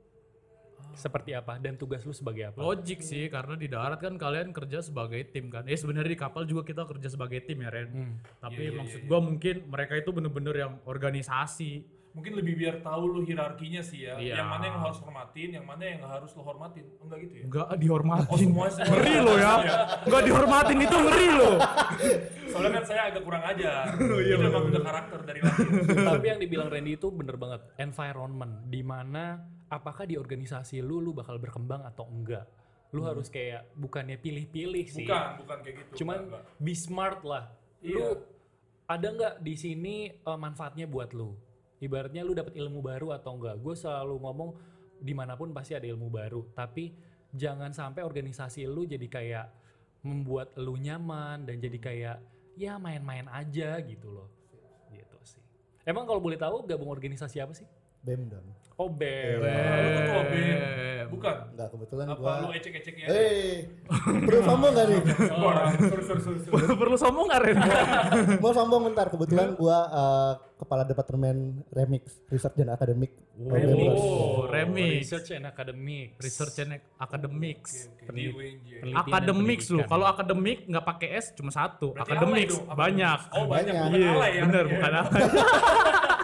[0.90, 4.82] seperti apa dan tugas lu sebagai apa Logik sih karena di darat kan kalian kerja
[4.82, 5.62] sebagai tim kan.
[5.62, 7.88] Ya sebenarnya di kapal juga kita kerja sebagai tim ya Ren.
[7.88, 8.14] Hmm.
[8.40, 11.99] Tapi Iya, iya, maksud iya, gua mungkin mereka itu bener-bener yang organisasi.
[12.10, 14.18] Mungkin lebih biar tahu lu hierarkinya sih ya.
[14.18, 14.42] Iya.
[14.42, 16.84] Yang mana yang harus hormatin, yang mana yang nggak harus lu hormatin.
[16.98, 17.44] Enggak gitu ya?
[17.46, 18.30] Enggak dihormatin.
[18.30, 18.86] Oh semua semua.
[18.90, 19.52] ngeri lo ya.
[20.02, 21.50] Enggak dihormatin itu ngeri lo.
[22.50, 23.70] Soalnya kan saya agak kurang aja.
[23.94, 25.66] Oh, iya, itu emang udah karakter dari lahir.
[25.86, 29.38] tapi yang dibilang Randy itu bener banget environment di mana
[29.70, 32.42] apakah di organisasi lu lu bakal berkembang atau enggak
[32.90, 36.02] lu harus kayak bukannya pilih-pilih sih Bukan, bukan kayak gitu.
[36.02, 37.94] cuman Enggak, be smart lah Iya.
[37.94, 38.06] lu
[38.84, 41.38] ada nggak di sini eh, manfaatnya buat lu
[41.80, 44.50] ibaratnya lu dapat ilmu baru atau enggak gue selalu ngomong
[45.00, 46.44] di mana pun pasti ada ilmu baru.
[46.52, 46.92] Tapi
[47.32, 49.46] jangan sampai organisasi lu jadi kayak
[50.04, 52.16] membuat lu nyaman dan jadi kayak
[52.56, 54.28] ya main-main aja gitu loh.
[54.92, 55.42] Gitu sih.
[55.88, 57.66] Emang kalau boleh tahu gabung organisasi apa sih
[58.00, 58.46] BEM dong.
[58.74, 59.48] oh BEM Lu
[59.92, 60.56] ketua BEM.
[60.56, 61.06] Bem.
[61.10, 61.36] Bukan.
[61.52, 63.06] Enggak kebetulan Apa gua lu ecek-ecek ya?
[63.10, 63.66] Eh,
[64.24, 65.00] perlu sombong gak nih?
[65.36, 66.78] Wah, sorry, sorry, sorry, sorry.
[66.78, 67.56] Perlu sombong nggak Ren?
[68.42, 71.36] Mau sombong bentar, kebetulan gua eh, kepala departemen
[71.68, 73.10] remix, research dan akademik.
[73.36, 73.92] Remix.
[73.92, 74.92] Oh, remix.
[75.02, 77.90] research and academic Research and academics.
[78.00, 79.82] Dan Akademics lu.
[79.84, 81.92] Kalau akademik nggak pakai S cuma satu.
[81.92, 82.32] Berarti dong,
[82.70, 83.18] banyak.
[83.34, 83.84] Oh banyak, Banyak.
[83.84, 84.42] bukan Iya, alay ya?
[84.46, 84.72] bener Iya.
[84.72, 85.22] bukan alay.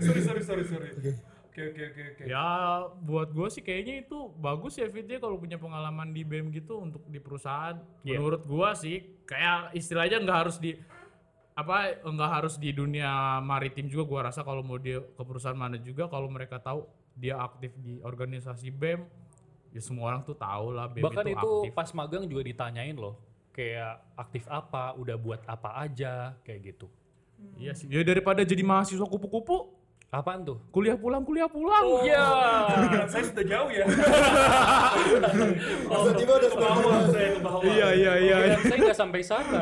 [0.00, 0.90] Sorry, sorry, sorry, sorry.
[1.50, 2.22] Oke, oke, oke, oke.
[2.30, 2.46] Ya
[3.02, 6.78] buat gue sih kayaknya itu bagus ya Fit ya kalau punya pengalaman di BEM gitu
[6.78, 7.74] untuk di perusahaan.
[8.06, 8.22] Iya.
[8.22, 10.78] Menurut gua sih kayak istilahnya nggak harus di
[11.58, 15.76] apa nggak harus di dunia maritim juga gua rasa kalau mau dia ke perusahaan mana
[15.76, 16.86] juga kalau mereka tahu
[17.18, 19.02] dia aktif di organisasi BEM
[19.74, 21.72] ya semua orang tuh tahu lah BEM bahkan itu, itu aktif.
[21.74, 23.18] pas magang juga ditanyain loh
[23.50, 26.86] kayak aktif apa udah buat apa aja kayak gitu
[27.56, 27.86] Iya sih.
[27.88, 29.72] Ya daripada jadi mahasiswa kupu-kupu,
[30.10, 31.86] apaan tuh kuliah pulang kuliah pulang.
[31.86, 32.02] Oh.
[32.02, 32.26] ya
[32.82, 33.86] Pikiran saya sudah jauh ya.
[35.90, 37.62] Maksud Jibo udah Ke bawah saya ke bawah.
[37.62, 38.36] Iya iya iya.
[38.58, 39.58] Saya nggak sampai sana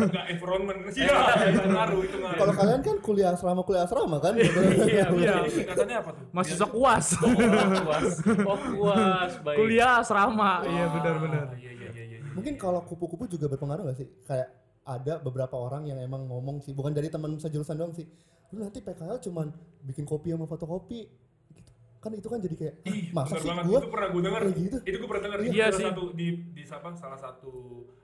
[0.00, 0.78] Enggak environment.
[0.96, 1.16] Iya,
[1.52, 2.38] itu ngaruh, itu ngaruh.
[2.40, 4.32] Kalau kalian kan kuliah asrama kuliah asrama kan?
[4.40, 5.34] Iya, iya.
[5.44, 6.24] Jadi singkatannya apa tuh?
[6.32, 7.06] Mahasiswa kuas.
[7.20, 8.08] kuas
[8.48, 10.64] oh kuas baik kuliah asrama.
[10.64, 11.46] Iya benar-benar.
[11.52, 12.18] Ah, Iya, iya, iya, iya.
[12.32, 14.08] Mungkin kalau kupu-kupu juga berpengaruh gak sih?
[14.24, 14.48] Kayak
[14.88, 18.08] ada beberapa orang yang emang ngomong sih, bukan dari teman sejurusan doang sih.
[18.52, 19.48] Lu nanti PKL cuman
[19.82, 21.08] bikin kopi sama fotokopi
[21.52, 21.72] gitu.
[21.98, 23.64] Kan itu kan jadi kayak, Ih, "Ah, masa bener sih banget.
[23.66, 24.42] gua itu pernah gue denger.
[24.54, 24.76] gitu?
[24.84, 25.38] Itu gue pernah denger.
[25.48, 25.84] Iya salah sih.
[25.88, 26.88] Satu, di di siapa?
[26.94, 27.52] Salah satu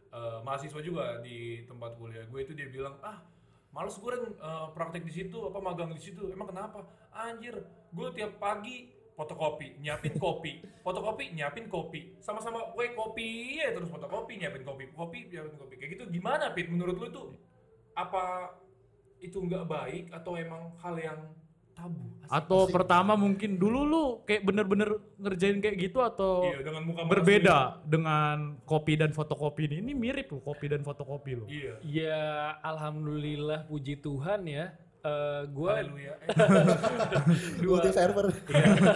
[0.09, 3.21] eh, mahasiswa juga di tempat kuliah gue itu dia bilang, ah
[3.69, 7.53] males gue Ren, eh, praktek di situ apa magang di situ emang kenapa anjir
[7.93, 14.41] gue tiap pagi fotokopi nyiapin kopi fotokopi nyiapin kopi sama-sama gue kopi ya terus fotokopi
[14.41, 17.23] nyiapin kopi kopi nyiapin kopi kayak gitu gimana pit menurut lu itu
[17.93, 18.55] apa
[19.19, 21.21] itu nggak baik atau emang hal yang
[21.75, 22.45] tabu Asik.
[22.45, 27.81] Atau pertama mungkin dulu lu kayak bener-bener ngerjain kayak gitu atau iya dengan muka berbeda
[27.89, 29.81] dengan kopi dan fotokopi ini.
[29.81, 31.47] Ini mirip loh kopi dan fotokopi lo.
[31.49, 32.27] iya ya
[32.61, 36.15] alhamdulillah puji Tuhan ya Eh gua Haleluya.
[36.27, 38.35] Eh, dua server.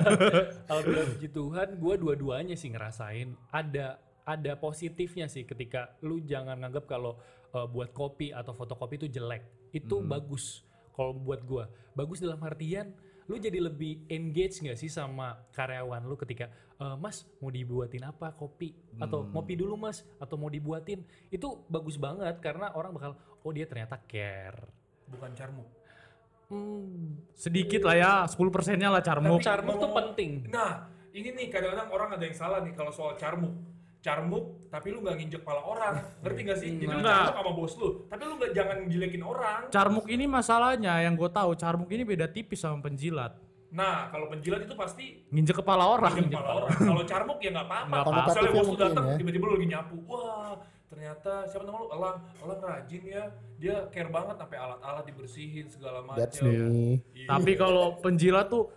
[0.70, 6.90] Alhamdulillah puji Tuhan, gue dua-duanya sih ngerasain ada ada positifnya sih ketika lu jangan nganggap
[6.90, 7.18] kalau
[7.52, 9.44] uh, buat kopi atau fotokopi itu jelek.
[9.70, 11.64] Itu bagus kalau buat gua.
[11.92, 12.92] Bagus dalam artian
[13.30, 18.34] lu jadi lebih engage nggak sih sama karyawan lu ketika "Eh, Mas mau dibuatin apa
[18.34, 21.06] kopi atau ngopi dulu Mas atau mau dibuatin.
[21.30, 24.58] Itu bagus banget karena orang bakal oh dia ternyata care.
[25.06, 25.68] bukan carmuk
[26.48, 29.40] Hmm, Sedikit lah ya, 10 persennya lah carmuk.
[29.40, 30.30] Tapi- carmuk tuh penting.
[30.52, 33.56] Nah, ini nih kadang-kadang orang ada yang salah nih kalau soal carmuk.
[34.02, 35.94] Carmuk, tapi lu nggak nginjek pala orang.
[36.20, 36.70] Ngerti gak sih?
[36.74, 37.22] Jadi lu Nah.
[37.22, 39.60] carmuk sama bos lu, tapi lu nggak jangan jelekin orang.
[39.70, 43.38] Carmuk ini masalahnya yang gue tahu carmuk ini beda tipis sama penjilat.
[43.70, 46.12] Nah, kalau penjilat itu pasti Nginjek kepala orang.
[46.12, 46.76] nginjek kepala orang.
[46.92, 47.96] Kalau carmuk ya nggak apa-apa.
[48.28, 49.16] Misalnya bos lu datang, ya.
[49.16, 49.96] tiba-tiba lu lagi nyapu.
[50.04, 50.52] Wah,
[50.84, 51.88] ternyata siapa nama lu?
[51.88, 52.16] Elang.
[52.42, 53.24] Elang rajin ya.
[53.56, 56.20] Dia care banget sampai alat-alat dibersihin segala macam.
[56.20, 57.00] That's me.
[57.16, 57.28] Iya.
[57.30, 58.68] Tapi kalau penjilat tuh,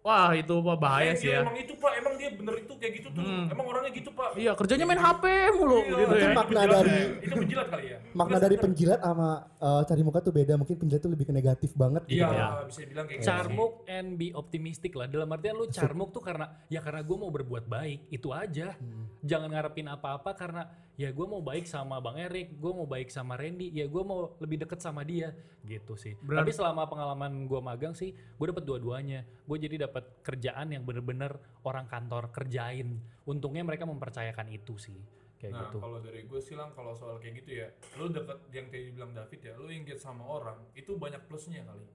[0.00, 1.32] wah itu mah bahaya Eh, sih ya.
[1.34, 3.22] dia Emang itu pak, emang dia bener itu kayak gitu tuh.
[3.46, 4.28] Emang orangnya gitu pak.
[4.34, 6.32] Iya kerjanya main HP mulu Iya, gitu Itu ya.
[6.32, 7.04] makna dari- ya.
[7.20, 7.98] itu penjilat kali ya.
[8.10, 10.52] Makna dari penjilat sama eh, cari muka tuh beda.
[10.54, 12.16] Mungkin penjilat tuh lebih ke negatif banget gitu.
[12.16, 12.48] Iya, Iya.
[12.64, 13.28] bisa dibilang kayak gitu.
[13.28, 15.06] Carmuk and be optimistic lah.
[15.06, 18.72] Dalam artian lu carmuk tuh karena ya karena gue mau berbuat baik itu aja.
[19.20, 20.64] Jangan ngarepin apa-apa karena
[21.00, 24.36] ya gue mau baik sama bang Erik gue mau baik sama Randy ya gue mau
[24.36, 25.32] lebih deket sama dia
[25.64, 26.12] gitu sih.
[26.20, 29.24] Berarti- tapi selama pengalaman gue magang sih gue dapet dua-duanya.
[29.48, 33.00] Gue jadi dapat kerjaan yang bener-bener orang kantor kerjain.
[33.24, 35.00] Untungnya mereka mempercayakan itu sih
[35.40, 35.80] kayak nah, gitu.
[35.80, 39.16] kalau dari gue sih lang kalau soal kayak gitu ya, lu deket yang tadi bilang
[39.16, 41.88] David ya, lu engage sama orang itu banyak plusnya kali.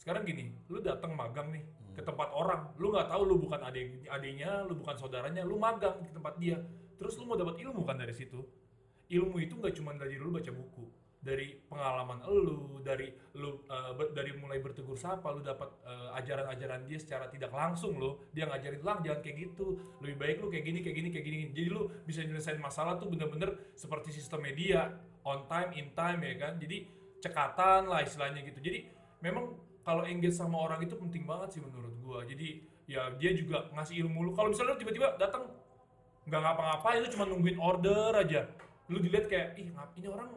[0.00, 4.08] Sekarang gini, lu datang magang nih ke tempat orang, lu nggak tahu lu bukan adik
[4.08, 6.56] adiknya, lu bukan saudaranya, lu magang di tempat dia.
[6.98, 8.42] Terus lu mau dapat ilmu kan dari situ.
[9.08, 10.84] Ilmu itu nggak cuma dari lu baca buku,
[11.24, 13.08] dari pengalaman lu, dari
[13.40, 18.28] lu uh, dari mulai bertegur sapa, lu dapat uh, ajaran-ajaran dia secara tidak langsung lo,
[18.36, 21.38] dia ngajarin lang jangan kayak gitu, lebih baik lu kayak gini, kayak gini, kayak gini.
[21.56, 24.92] Jadi lu bisa nyelesain masalah tuh bener-bener seperti sistem media,
[25.24, 26.60] on time, in time ya kan.
[26.60, 26.84] Jadi
[27.24, 28.60] cekatan lah istilahnya gitu.
[28.60, 28.92] Jadi
[29.24, 29.56] memang
[29.88, 32.28] kalau engage sama orang itu penting banget sih menurut gua.
[32.28, 34.30] Jadi ya dia juga ngasih ilmu lu.
[34.36, 35.48] Kalau misalnya lu tiba-tiba datang
[36.28, 38.44] nggak ngapa-ngapain lu cuma nungguin order aja.
[38.92, 40.28] Lu dilihat kayak ih ngap ini orang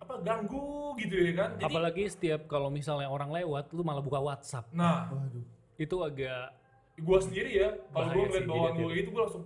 [0.00, 1.50] apa ganggu gitu ya kan?
[1.60, 4.66] Jadi apalagi setiap kalau misalnya orang lewat lu malah buka WhatsApp.
[4.72, 5.12] Nah.
[5.12, 5.44] Waduh.
[5.78, 6.50] itu agak
[7.06, 9.44] gua sendiri ya kalau gua ngeliat bawaan jadi gua itu gua langsung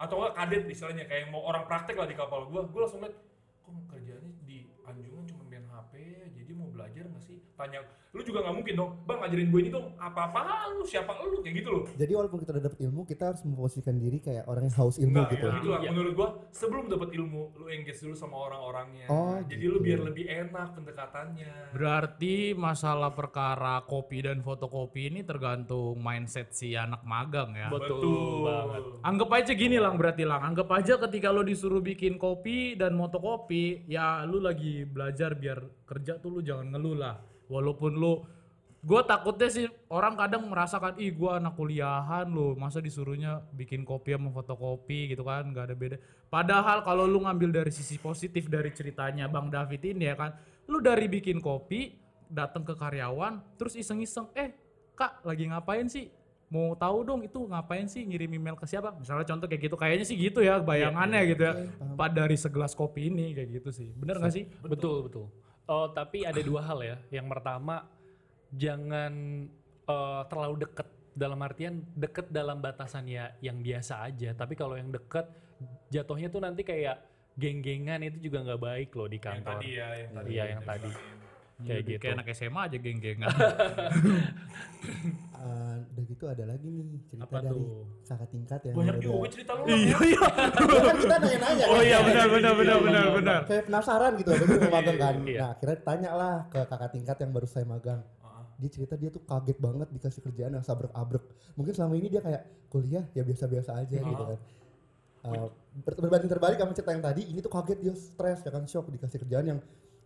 [0.00, 3.14] atau enggak kadet istilahnya kayak mau orang praktek lah di kapal gua gua langsung liat
[7.60, 10.40] tanya lu juga nggak mungkin dong bang ajarin gue ini dong apa apa
[10.72, 13.94] lu siapa lu kayak gitu loh Jadi walaupun kita udah dapet ilmu, kita harus memposisikan
[13.94, 15.46] diri kayak orang yang haus ilmu Nah, gitu.
[15.46, 15.90] ya, itulah Iya.
[15.90, 19.72] menurut gua sebelum dapat ilmu lu engage dulu sama orang-orangnya Oh, jadi gitu.
[19.72, 26.74] lu biar lebih enak pendekatannya Berarti masalah perkara kopi dan fotokopi ini tergantung mindset si
[26.74, 27.68] anak magang ya.
[27.68, 30.42] betul, banget Anggap aja gini lang berarti lang.
[30.42, 36.18] Anggap aja ketika lo disuruh bikin kopi dan motokopi, ya lu lagi belajar biar kerja
[36.18, 37.16] tuh lu jangan ngeluh lah.
[37.50, 38.22] Walaupun lu
[38.80, 44.16] gue takutnya sih orang kadang merasakan ih gua anak kuliahan lo masa disuruhnya bikin kopi
[44.16, 45.96] sama fotokopi gitu kan nggak ada beda.
[46.32, 50.32] Padahal kalau lu ngambil dari sisi positif dari ceritanya bang David ini ya kan
[50.64, 51.98] lu dari bikin kopi
[52.30, 54.54] datang ke karyawan terus iseng-iseng eh
[54.96, 56.08] kak lagi ngapain sih?
[56.50, 58.96] Mau tahu dong itu ngapain sih ngirim email ke siapa?
[58.96, 61.52] Misalnya contoh kayak gitu kayaknya sih gitu ya bayangannya gitu ya.
[61.94, 63.92] Pak dari segelas kopi ini kayak gitu sih.
[63.94, 64.48] Bener gak sih?
[64.64, 65.28] Betul betul.
[65.70, 66.96] Oh tapi ada dua hal ya.
[67.14, 67.86] Yang pertama
[68.50, 69.12] jangan
[69.86, 74.34] eh, terlalu deket dalam artian deket dalam batasan ya yang biasa aja.
[74.34, 75.30] Tapi kalau yang deket
[75.94, 76.98] jatuhnya tuh nanti kayak
[77.38, 79.50] geng-gengan itu juga nggak baik loh di yang kantor.
[79.62, 80.90] tadi ya yang tadi Iya yang tadi.
[81.66, 82.00] Kayak gitu.
[82.00, 83.30] kayak anak SMA aja geng-gengan.
[85.40, 87.88] Eh, udah gitu ada lagi nih cerita Apa dari tuh?
[88.04, 90.20] kakak tingkat yang banyak juga cerita lu iya iya.
[90.60, 91.64] Ya kan kita nanya-nanya.
[91.64, 91.88] Oh kan?
[91.88, 93.40] iya benar benar benar benar benar.
[93.48, 95.14] Kayak penasaran gitu ada mau magang kan.
[95.24, 95.40] Iya.
[95.40, 98.00] nah akhirnya tanya lah ke kakak tingkat yang baru saya magang.
[98.20, 101.24] Ah, dia cerita dia tuh kaget banget dikasih kerjaan yang sabrek-abrek.
[101.56, 104.38] Mungkin selama ini dia kayak kuliah ya biasa-biasa aja gitu kan.
[105.20, 105.48] Uh,
[105.84, 108.92] ber- berbanding terbalik sama cerita yang tadi ini tuh kaget dia stres ya kan shock.
[108.92, 109.58] Dikasih kerjaan yang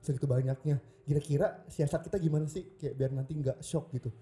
[0.04, 0.76] segitu banyaknya.
[1.08, 2.76] Kira-kira siasat kita gimana sih?
[2.76, 4.12] Kayak biar nanti nggak shock gitu.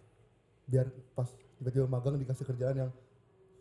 [0.71, 1.27] Biar pas
[1.59, 2.91] tiba-tiba magang dikasih kerjaan yang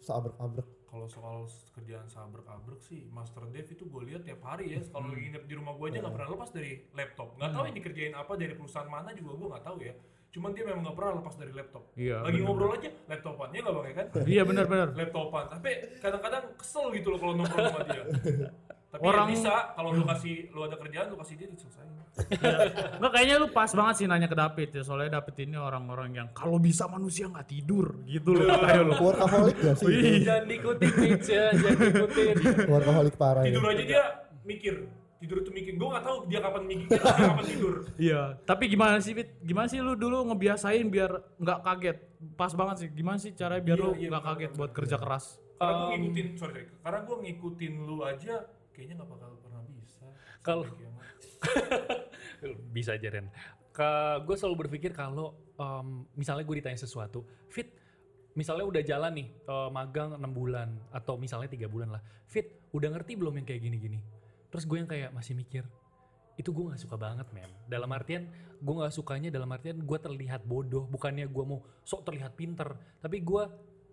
[0.01, 4.83] sabrek-abrek kalau soal kerjaan sabrek-abrek sih Master Dev itu gue lihat tiap hari ya.
[4.91, 7.27] Kalau lagi nginep di rumah gue aja nggak pernah lepas dari laptop.
[7.39, 9.95] Nggak tahu yang dikerjain apa dari perusahaan mana juga gue nggak tahu ya.
[10.35, 11.83] Cuman dia memang nggak pernah lepas dari laptop.
[11.95, 12.47] Iya, lagi bener.
[12.51, 14.07] ngobrol aja laptopan ya nggak bang ya kan?
[14.27, 15.45] Iya benar benar laptopan.
[15.47, 15.69] Tapi
[16.03, 18.03] kadang-kadang kesel gitu loh kalau nongkrong sama dia
[18.91, 21.89] tapi Orang- ya bisa kalau lu kasih lu ada kerjaan lu kasih dia diselesain
[22.99, 26.27] Nggak kayaknya lu pas banget sih nanya ke David ya soalnya David ini orang-orang yang
[26.31, 30.21] kalau bisa manusia nggak tidur gitu loh kayak lu workaholic gak sih.
[30.21, 30.91] Jangan diikutin
[31.23, 32.35] ya, jangan diikutin.
[32.67, 34.03] workaholic parah ya tidur aja dia
[34.43, 34.75] mikir
[35.17, 38.97] tidur itu mikir gue nggak tahu dia kapan mikir dia kapan tidur Iya, tapi gimana
[38.99, 39.29] sih Fit?
[39.39, 41.97] Gimana sih lu dulu ngebiasain biar nggak kaget?
[42.33, 42.89] Pas banget sih.
[42.91, 45.25] Gimana sih caranya biar Iya, lu iya, nggak benar, kaget buat kerja keras?
[45.55, 48.35] karena gue ngikutin sorry, sorry karena gue ngikutin lu aja
[48.71, 50.05] kayaknya nggak bakal pernah bisa
[50.41, 50.67] Kalau-
[52.75, 53.27] bisa aja Ren.
[54.25, 57.71] gue selalu berpikir kalau em, misalnya gue ditanya sesuatu, Fit,
[58.35, 62.89] misalnya udah jalan nih eh, magang 6 bulan atau misalnya tiga bulan lah, Fit, udah
[62.93, 63.99] ngerti belum yang kayak gini-gini?
[64.51, 65.63] Terus gue yang kayak masih mikir,
[66.35, 67.47] itu gue nggak suka banget men.
[67.67, 68.27] Dalam artian
[68.61, 73.23] gue nggak sukanya dalam artian gue terlihat bodoh, bukannya gue mau sok terlihat pinter, tapi
[73.23, 73.43] gue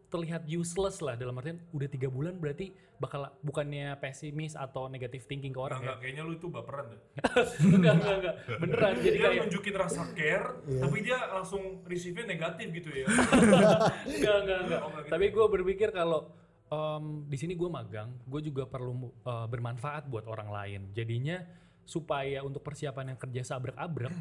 [0.09, 5.53] terlihat useless lah dalam artian udah tiga bulan berarti bakal bukannya pesimis atau negative thinking
[5.53, 7.01] ke orang Enggak, ya enggak, kayaknya lu itu baperan deh.
[7.77, 12.67] enggak enggak enggak beneran jadi dia kayak nunjukin rasa care, tapi dia langsung receive-nya negatif
[12.73, 13.07] gitu ya.
[13.07, 15.13] enggak enggak enggak Oh, enggak gitu.
[15.13, 16.21] tapi gue berpikir kalau
[16.67, 21.45] em, di sini gue magang gue juga perlu eh, bermanfaat buat orang lain jadinya
[21.85, 24.13] supaya untuk persiapan yang kerja sabrek-abrek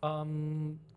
[0.00, 0.30] em,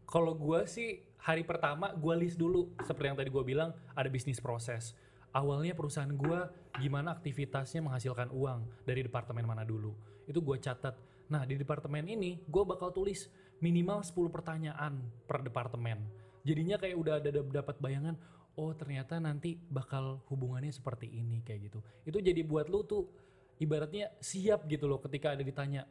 [0.03, 4.39] kalau gue sih hari pertama gue list dulu seperti yang tadi gue bilang ada bisnis
[4.39, 4.95] proses
[5.37, 6.49] awalnya perusahaan gua
[6.81, 9.93] gimana aktivitasnya menghasilkan uang dari departemen mana dulu.
[10.25, 10.97] Itu gua catat.
[11.29, 13.29] Nah, di departemen ini gua bakal tulis
[13.61, 14.97] minimal 10 pertanyaan
[15.29, 16.01] per departemen.
[16.41, 18.15] Jadinya kayak udah ada dapat bayangan,
[18.55, 21.79] oh ternyata nanti bakal hubungannya seperti ini kayak gitu.
[22.07, 23.05] Itu jadi buat lu tuh
[23.61, 25.83] ibaratnya siap gitu loh ketika ada ditanya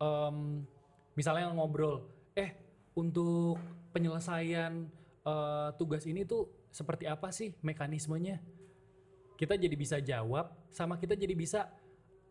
[0.00, 0.64] em,
[1.12, 2.56] misalnya ngobrol, eh
[2.96, 3.60] untuk
[3.94, 4.90] penyelesaian
[5.22, 8.42] eh, tugas ini tuh seperti apa sih mekanismenya?
[9.38, 11.70] Kita jadi bisa jawab, sama kita jadi bisa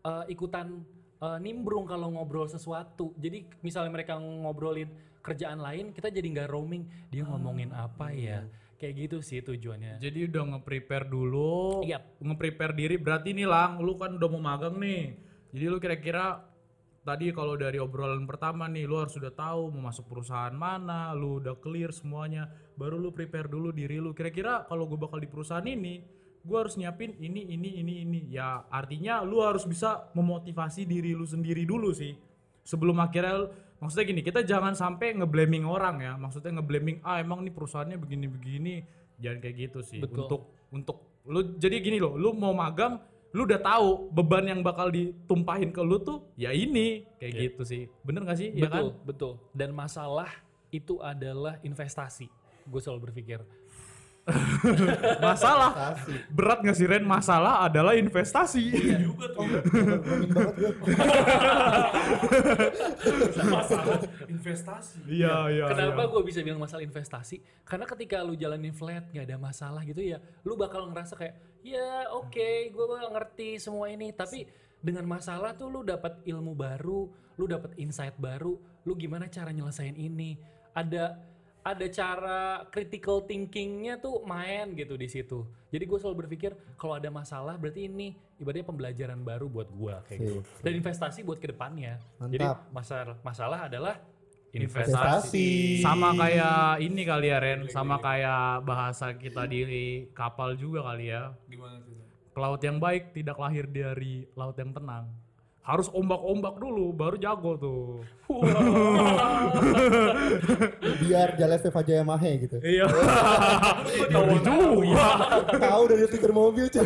[0.04, 0.84] eh, ikutan
[1.24, 3.16] eh, nimbrung kalau ngobrol sesuatu.
[3.16, 4.92] Jadi misalnya mereka ngobrolin
[5.24, 6.84] kerjaan lain, kita jadi nggak roaming.
[7.08, 8.44] Dia ngomongin apa ya?
[8.76, 9.96] Kayak gitu sih tujuannya.
[9.96, 12.20] Jadi udah nge-prepare dulu, Yap.
[12.20, 13.00] nge-prepare diri.
[13.00, 15.16] Berarti nih lang, lu kan udah mau magang nih.
[15.56, 16.44] Jadi lu kira-kira
[17.04, 21.38] tadi kalau dari obrolan pertama nih, lu harus sudah tahu mau masuk perusahaan mana, lu
[21.38, 22.48] udah clear semuanya.
[22.74, 24.16] Baru lu prepare dulu diri lu.
[24.16, 26.02] Kira-kira kalau gue bakal di perusahaan ini,
[26.42, 28.20] gue harus nyiapin ini, ini, ini, ini.
[28.32, 32.16] Ya artinya lu harus bisa memotivasi diri lu sendiri dulu sih.
[32.64, 33.52] Sebelum akhirnya
[33.84, 38.80] maksudnya gini kita jangan sampai ngeblaming orang ya maksudnya ngeblaming ah emang nih perusahaannya begini-begini
[39.20, 40.24] jangan kayak gitu sih Betul.
[40.24, 40.96] untuk untuk
[41.28, 42.96] lu jadi gini loh lu mau magang
[43.34, 47.82] lu udah tahu beban yang bakal ditumpahin ke lu tuh ya ini kayak gitu sih
[48.06, 49.32] bener gak sih ya kan betul, betul.
[49.50, 50.30] Dan masalah
[50.74, 52.26] itu adalah investasi.
[52.66, 53.38] Gue selalu berpikir.
[55.24, 56.00] masalah
[56.32, 58.72] berat gak sih Ren masalah adalah investasi
[59.04, 59.44] juga tuh
[63.52, 64.98] masalah investasi.
[65.08, 66.10] iya iya Kenapa iya.
[66.12, 67.40] gue bisa bilang masalah investasi?
[67.64, 71.34] Karena ketika lu jalanin flat nggak ada masalah gitu ya, lu bakal ngerasa kayak
[71.64, 74.12] ya oke, gue ngerti semua ini.
[74.12, 74.44] Tapi
[74.84, 77.08] dengan masalah tuh lu dapat ilmu baru,
[77.40, 80.36] lu dapat insight baru, lu gimana cara nyelesain ini?
[80.74, 81.16] Ada
[81.64, 85.48] ada cara critical thinkingnya tuh main gitu di situ.
[85.72, 90.18] Jadi gue selalu berpikir kalau ada masalah berarti ini ibaratnya pembelajaran baru buat gue kayak
[90.20, 90.40] gitu.
[90.44, 91.96] Sip, Dan investasi buat ke depannya.
[92.20, 92.68] Jadi Mantap.
[92.70, 93.96] masalah masalah adalah
[94.54, 95.82] Investasi.
[95.82, 99.66] sama kayak ini kali ya Ren sama kayak bahasa kita di
[100.14, 101.98] kapal juga kali ya Gimana tuh?
[102.30, 105.10] pelaut yang baik tidak lahir dari laut yang tenang
[105.64, 108.04] harus ombak-ombak dulu baru jago tuh
[111.04, 112.56] Biar jalan Veva Jayamahe gitu.
[112.60, 112.84] iya
[114.14, 115.08] tahu juga
[115.56, 116.84] Tahu dari stiker mobil cuy.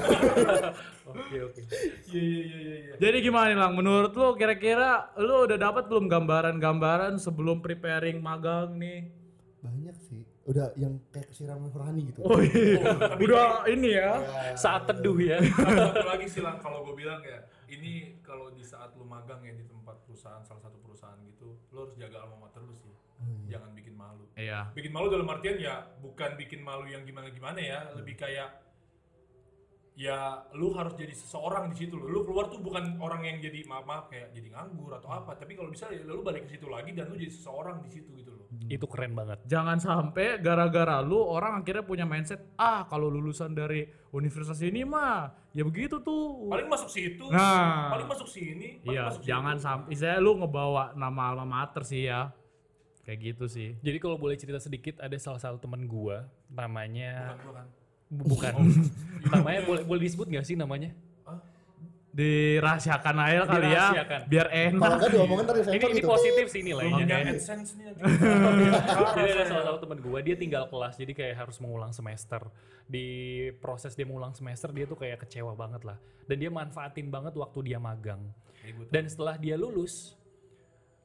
[1.09, 1.61] Oke oke.
[2.11, 2.75] Iya iya iya iya.
[2.79, 2.93] iya.
[3.01, 8.77] jadi gimana nih lang menurut lu kira-kira lu udah dapat belum gambaran-gambaran sebelum preparing magang
[8.77, 9.11] nih
[9.59, 10.23] Banyak sih.
[10.49, 12.21] Udah yang kayak kesiramnya Rohani gitu.
[12.25, 14.23] oh iya udah ini ya
[14.55, 15.43] Saat teduh ya.
[15.45, 19.53] Satu lagi sih lang kalau gue bilang ya, ini kalau di saat lu magang ya
[19.53, 22.93] di tempat perusahaan salah satu perusahaan gitu, lu harus jaga alma mater lu sih.
[23.51, 24.25] Jangan bikin malu.
[24.39, 28.68] iya Bikin malu dalam artian ya bukan bikin malu yang gimana-gimana ya, lebih kayak
[29.99, 31.99] ya lu harus jadi seseorang di situ.
[31.99, 35.59] Lu keluar tuh bukan orang yang jadi maaf maaf kayak jadi nganggur atau apa, tapi
[35.59, 38.31] kalau bisa ya lu balik ke situ lagi dan lu jadi seseorang di situ gitu
[38.31, 38.47] loh.
[38.71, 39.43] Itu keren banget.
[39.45, 45.35] jangan sampai gara-gara lu orang akhirnya punya mindset ah kalau lulusan dari universitas ini mah
[45.53, 47.93] ya begitu tuh Paling masuk situ, Nah.
[47.93, 52.09] paling masuk sini, paling iya masuk jangan sampai saya lu ngebawa nama alma mater sih
[52.09, 52.33] ya
[53.05, 57.41] kayak gitu sih Jadi kalau boleh cerita sedikit ada salah satu teman gua namanya Bukan
[57.45, 57.67] gua kan.
[58.09, 58.53] Bukan
[59.33, 60.93] namanya boleh boleh disebut nggak sih namanya?
[62.19, 63.87] dirahasiakan aja kali ya
[64.27, 66.11] biar Kalau enak enggak diomongin ntar Ini ini gitu.
[66.11, 67.05] positif sih nilainya.
[67.07, 68.03] AdSense nih nanti.
[69.15, 72.43] Jadi ada salah satu teman gua dia tinggal kelas jadi kayak harus mengulang semester.
[72.91, 73.07] Di
[73.63, 75.95] proses dia mengulang semester dia tuh kayak kecewa banget lah.
[76.27, 78.25] Dan dia manfaatin banget waktu dia magang.
[78.91, 80.19] Dan setelah dia lulus,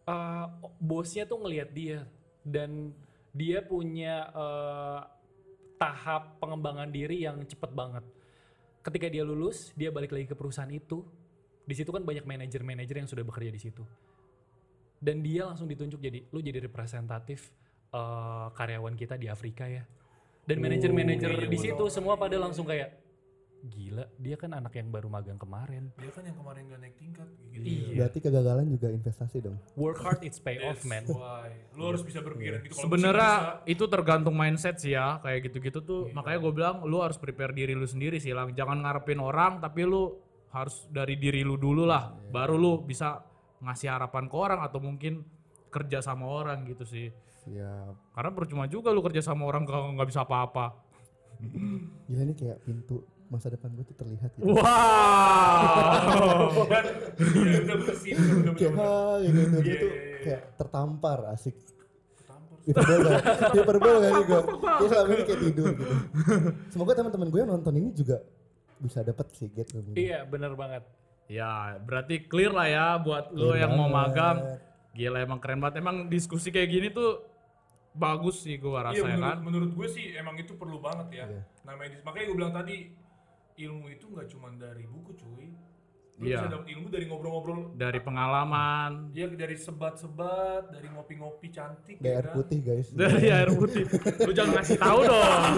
[0.09, 0.49] uh,
[0.81, 2.09] bosnya tuh ngelihat dia
[2.41, 2.89] dan
[3.29, 5.05] dia punya uh,
[5.83, 8.07] tahap pengembangan diri yang cepet banget.
[8.79, 11.03] Ketika dia lulus, dia balik lagi ke perusahaan itu.
[11.67, 13.83] Di situ kan banyak manajer-manajer yang sudah bekerja di situ.
[15.03, 17.51] Dan dia langsung ditunjuk jadi, lu jadi representatif
[17.91, 19.83] uh, karyawan kita di Afrika ya.
[20.47, 23.02] Dan manajer-manajer iya, di gua situ semua pada langsung kayak,
[23.63, 25.87] gila, dia kan anak yang baru magang kemarin.
[25.95, 27.63] Dia kan yang kemarin gak naik tingkat gitu.
[27.63, 27.95] Iya.
[27.95, 29.55] Berarti kegagalan juga investasi dong.
[29.79, 31.07] Work hard, it's pay off, That's man.
[31.07, 31.55] why.
[31.79, 32.75] Lu harus bisa berpikiran gitu.
[32.75, 33.31] Kalau sebenarnya
[33.63, 37.71] itu tergantung mindset sih ya kayak gitu-gitu tuh makanya gue bilang lu harus prepare diri
[37.71, 40.19] lu sendiri sih lang jangan ngarepin orang tapi lu
[40.51, 43.23] harus dari diri lu dulu lah baru lu bisa
[43.63, 45.23] ngasih harapan ke orang atau mungkin
[45.71, 47.07] kerja sama orang gitu sih
[47.47, 48.13] Siap.
[48.13, 50.77] karena percuma juga lu kerja sama orang kalau nggak bisa apa-apa
[52.07, 54.53] Gila ini kayak pintu masa depan gue tuh terlihat gitu.
[54.53, 54.67] wow
[56.69, 56.85] Dan
[57.19, 58.73] iya, udah bersih, udah Kayak
[59.25, 60.17] gitu gitu Iya, iya, iya.
[60.21, 61.55] kayak tertampar asik.
[62.15, 62.57] Ketampar.
[62.63, 63.21] Hiperbol gak?
[63.57, 64.41] Hiperbol gak nih gue?
[64.61, 65.95] Kayak selama ini kayak tidur gitu.
[66.69, 68.17] Semoga teman-teman gue yang nonton ini juga
[68.77, 70.83] bisa dapet sih get Iya, bener banget.
[71.25, 74.59] Ya, berarti clear lah ya buat lo yang mau magang.
[74.93, 75.81] Gila emang keren banget.
[75.81, 77.23] Emang diskusi kayak gini tuh
[77.93, 79.37] bagus sih Iya rasa ya menurut, kan.
[79.45, 81.25] menurut gue sih emang itu perlu banget ya.
[81.29, 81.41] Iya.
[81.63, 82.75] Namanya makanya gue bilang tadi
[83.55, 85.47] ilmu itu nggak cuma dari buku cuy.
[86.13, 86.45] Lu Iya.
[86.45, 87.73] bisa dapat ilmu dari ngobrol-ngobrol.
[87.73, 91.97] Dari pengalaman, Iya dari sebat-sebat, dari ngopi-ngopi cantik.
[91.97, 92.35] Dari ya air kan?
[92.37, 93.83] putih guys dari air putih.
[94.21, 95.53] Lu jangan ngasih tahu dong.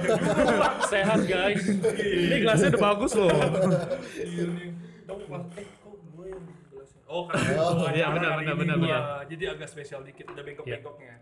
[0.92, 1.60] Sehat guys.
[1.92, 3.28] Ini gelasnya udah bagus loh.
[4.16, 4.68] Iya nih.
[5.60, 7.00] Eh kok gue yang gelasnya.
[7.04, 9.02] Oh karena Oh, iya, benar, benar, benar, benar.
[9.28, 11.14] Jadi agak spesial dikit ada bengkok-bengkoknya.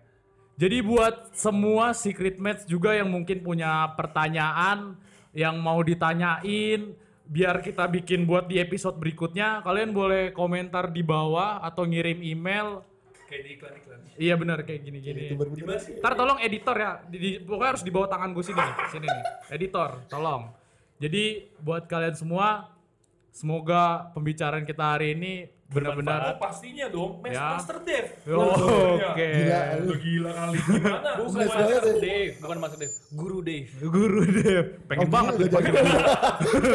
[0.58, 4.98] Jadi buat semua secret match juga yang mungkin punya pertanyaan
[5.38, 11.62] yang mau ditanyain biar kita bikin buat di episode berikutnya kalian boleh komentar di bawah
[11.62, 12.82] atau ngirim email.
[13.28, 14.00] Kayak di iklan-iklan.
[14.18, 16.00] iya benar kayak Gimana sih?
[16.02, 16.92] ntar tolong editor ya.
[17.06, 19.24] Di, di- pokoknya harus di bawah tangan gue sini nih sini nih.
[19.54, 20.42] Editor tolong.
[20.98, 21.24] Jadi
[21.62, 22.72] buat kalian semua
[23.30, 27.44] semoga pembicaraan kita hari ini Oh benar-benar pastinya dong, Mas Ya.
[27.52, 28.06] Master Dev.
[28.24, 31.10] Oh, oke Gila, Udah gila kali gimana?
[31.20, 31.94] Bukan Master ya.
[32.00, 32.94] Dave, bukan Master Dave.
[33.12, 33.68] Guru Dave.
[33.78, 34.58] guru deh
[34.88, 35.84] pengen Oh, banget gila, dipanggil jadi-
[36.48, 36.72] guru.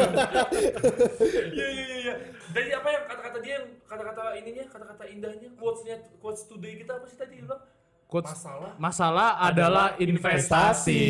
[1.50, 2.14] Iya iya iya iya.
[2.54, 7.06] Dari apa yang kata-kata dia yang kata-kata ininya, kata-kata indahnya, quotes-nya quotes today kita apa
[7.10, 7.62] sih tadi dia bilang?
[8.06, 8.70] Quotes- Masalah.
[8.78, 11.02] masalah adalah investasi.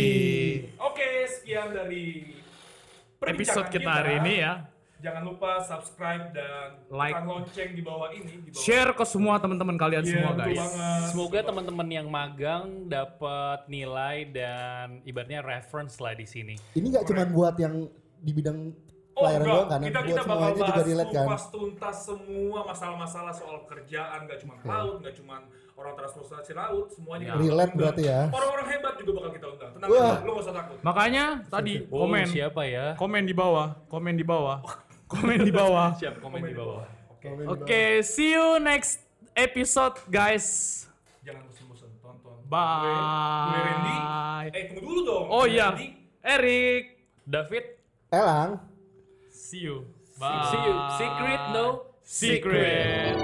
[0.80, 2.32] Oke, sekian dari
[3.20, 4.53] Episode perbincangan kita hari ini ya.
[5.05, 7.12] Jangan lupa subscribe dan Like.
[7.12, 8.40] tekan lonceng di bawah ini.
[8.40, 8.57] Di bawah.
[8.59, 10.57] Share ke semua teman-teman kalian Iya, semua guys.
[10.57, 11.02] banget.
[11.12, 16.57] Semoga teman-teman yang magang dapat nilai dan ibaratnya reference lah di sini.
[16.72, 17.84] ini nggak cuma buat yang
[18.18, 18.72] di bidang
[19.14, 21.44] Oh pelayaran enggak, doang kan kita, buat kita bakal semuanya juga bahas relate kan tuntas
[21.46, 25.36] tuntas semua masalah-masalah soal kerjaan, gak cuma laut, gak cuma
[25.74, 27.78] orang transportasi laut, semuanya kita Relate undang.
[27.78, 28.20] berarti ya.
[28.26, 29.70] Orang-orang hebat juga bakal kita undang.
[29.70, 30.02] Tenang Wah.
[30.11, 30.76] aja, lu gak usah takut.
[30.82, 32.86] Makanya tadi Oh, komen siapa ya?
[32.96, 34.59] komen di bawah, komen di bawah.
[35.14, 35.94] Komen di bawah.
[35.94, 36.82] Siap komen di bawah.
[37.14, 37.28] Oke.
[37.46, 39.00] Oke, see you next
[39.32, 40.84] episode guys.
[41.22, 42.36] Jangan bosan-bosan tonton.
[42.50, 43.48] Bye.
[43.48, 43.96] Gue, Randy.
[44.52, 45.26] Eh tunggu dulu dong.
[45.30, 45.72] Oh iya.
[46.20, 46.94] Erik.
[47.24, 47.64] David,
[48.12, 48.60] Elang
[49.32, 49.88] See you.
[50.20, 50.44] Bye.
[50.52, 50.76] see you.
[51.00, 51.66] Secret no
[52.04, 53.16] Secret.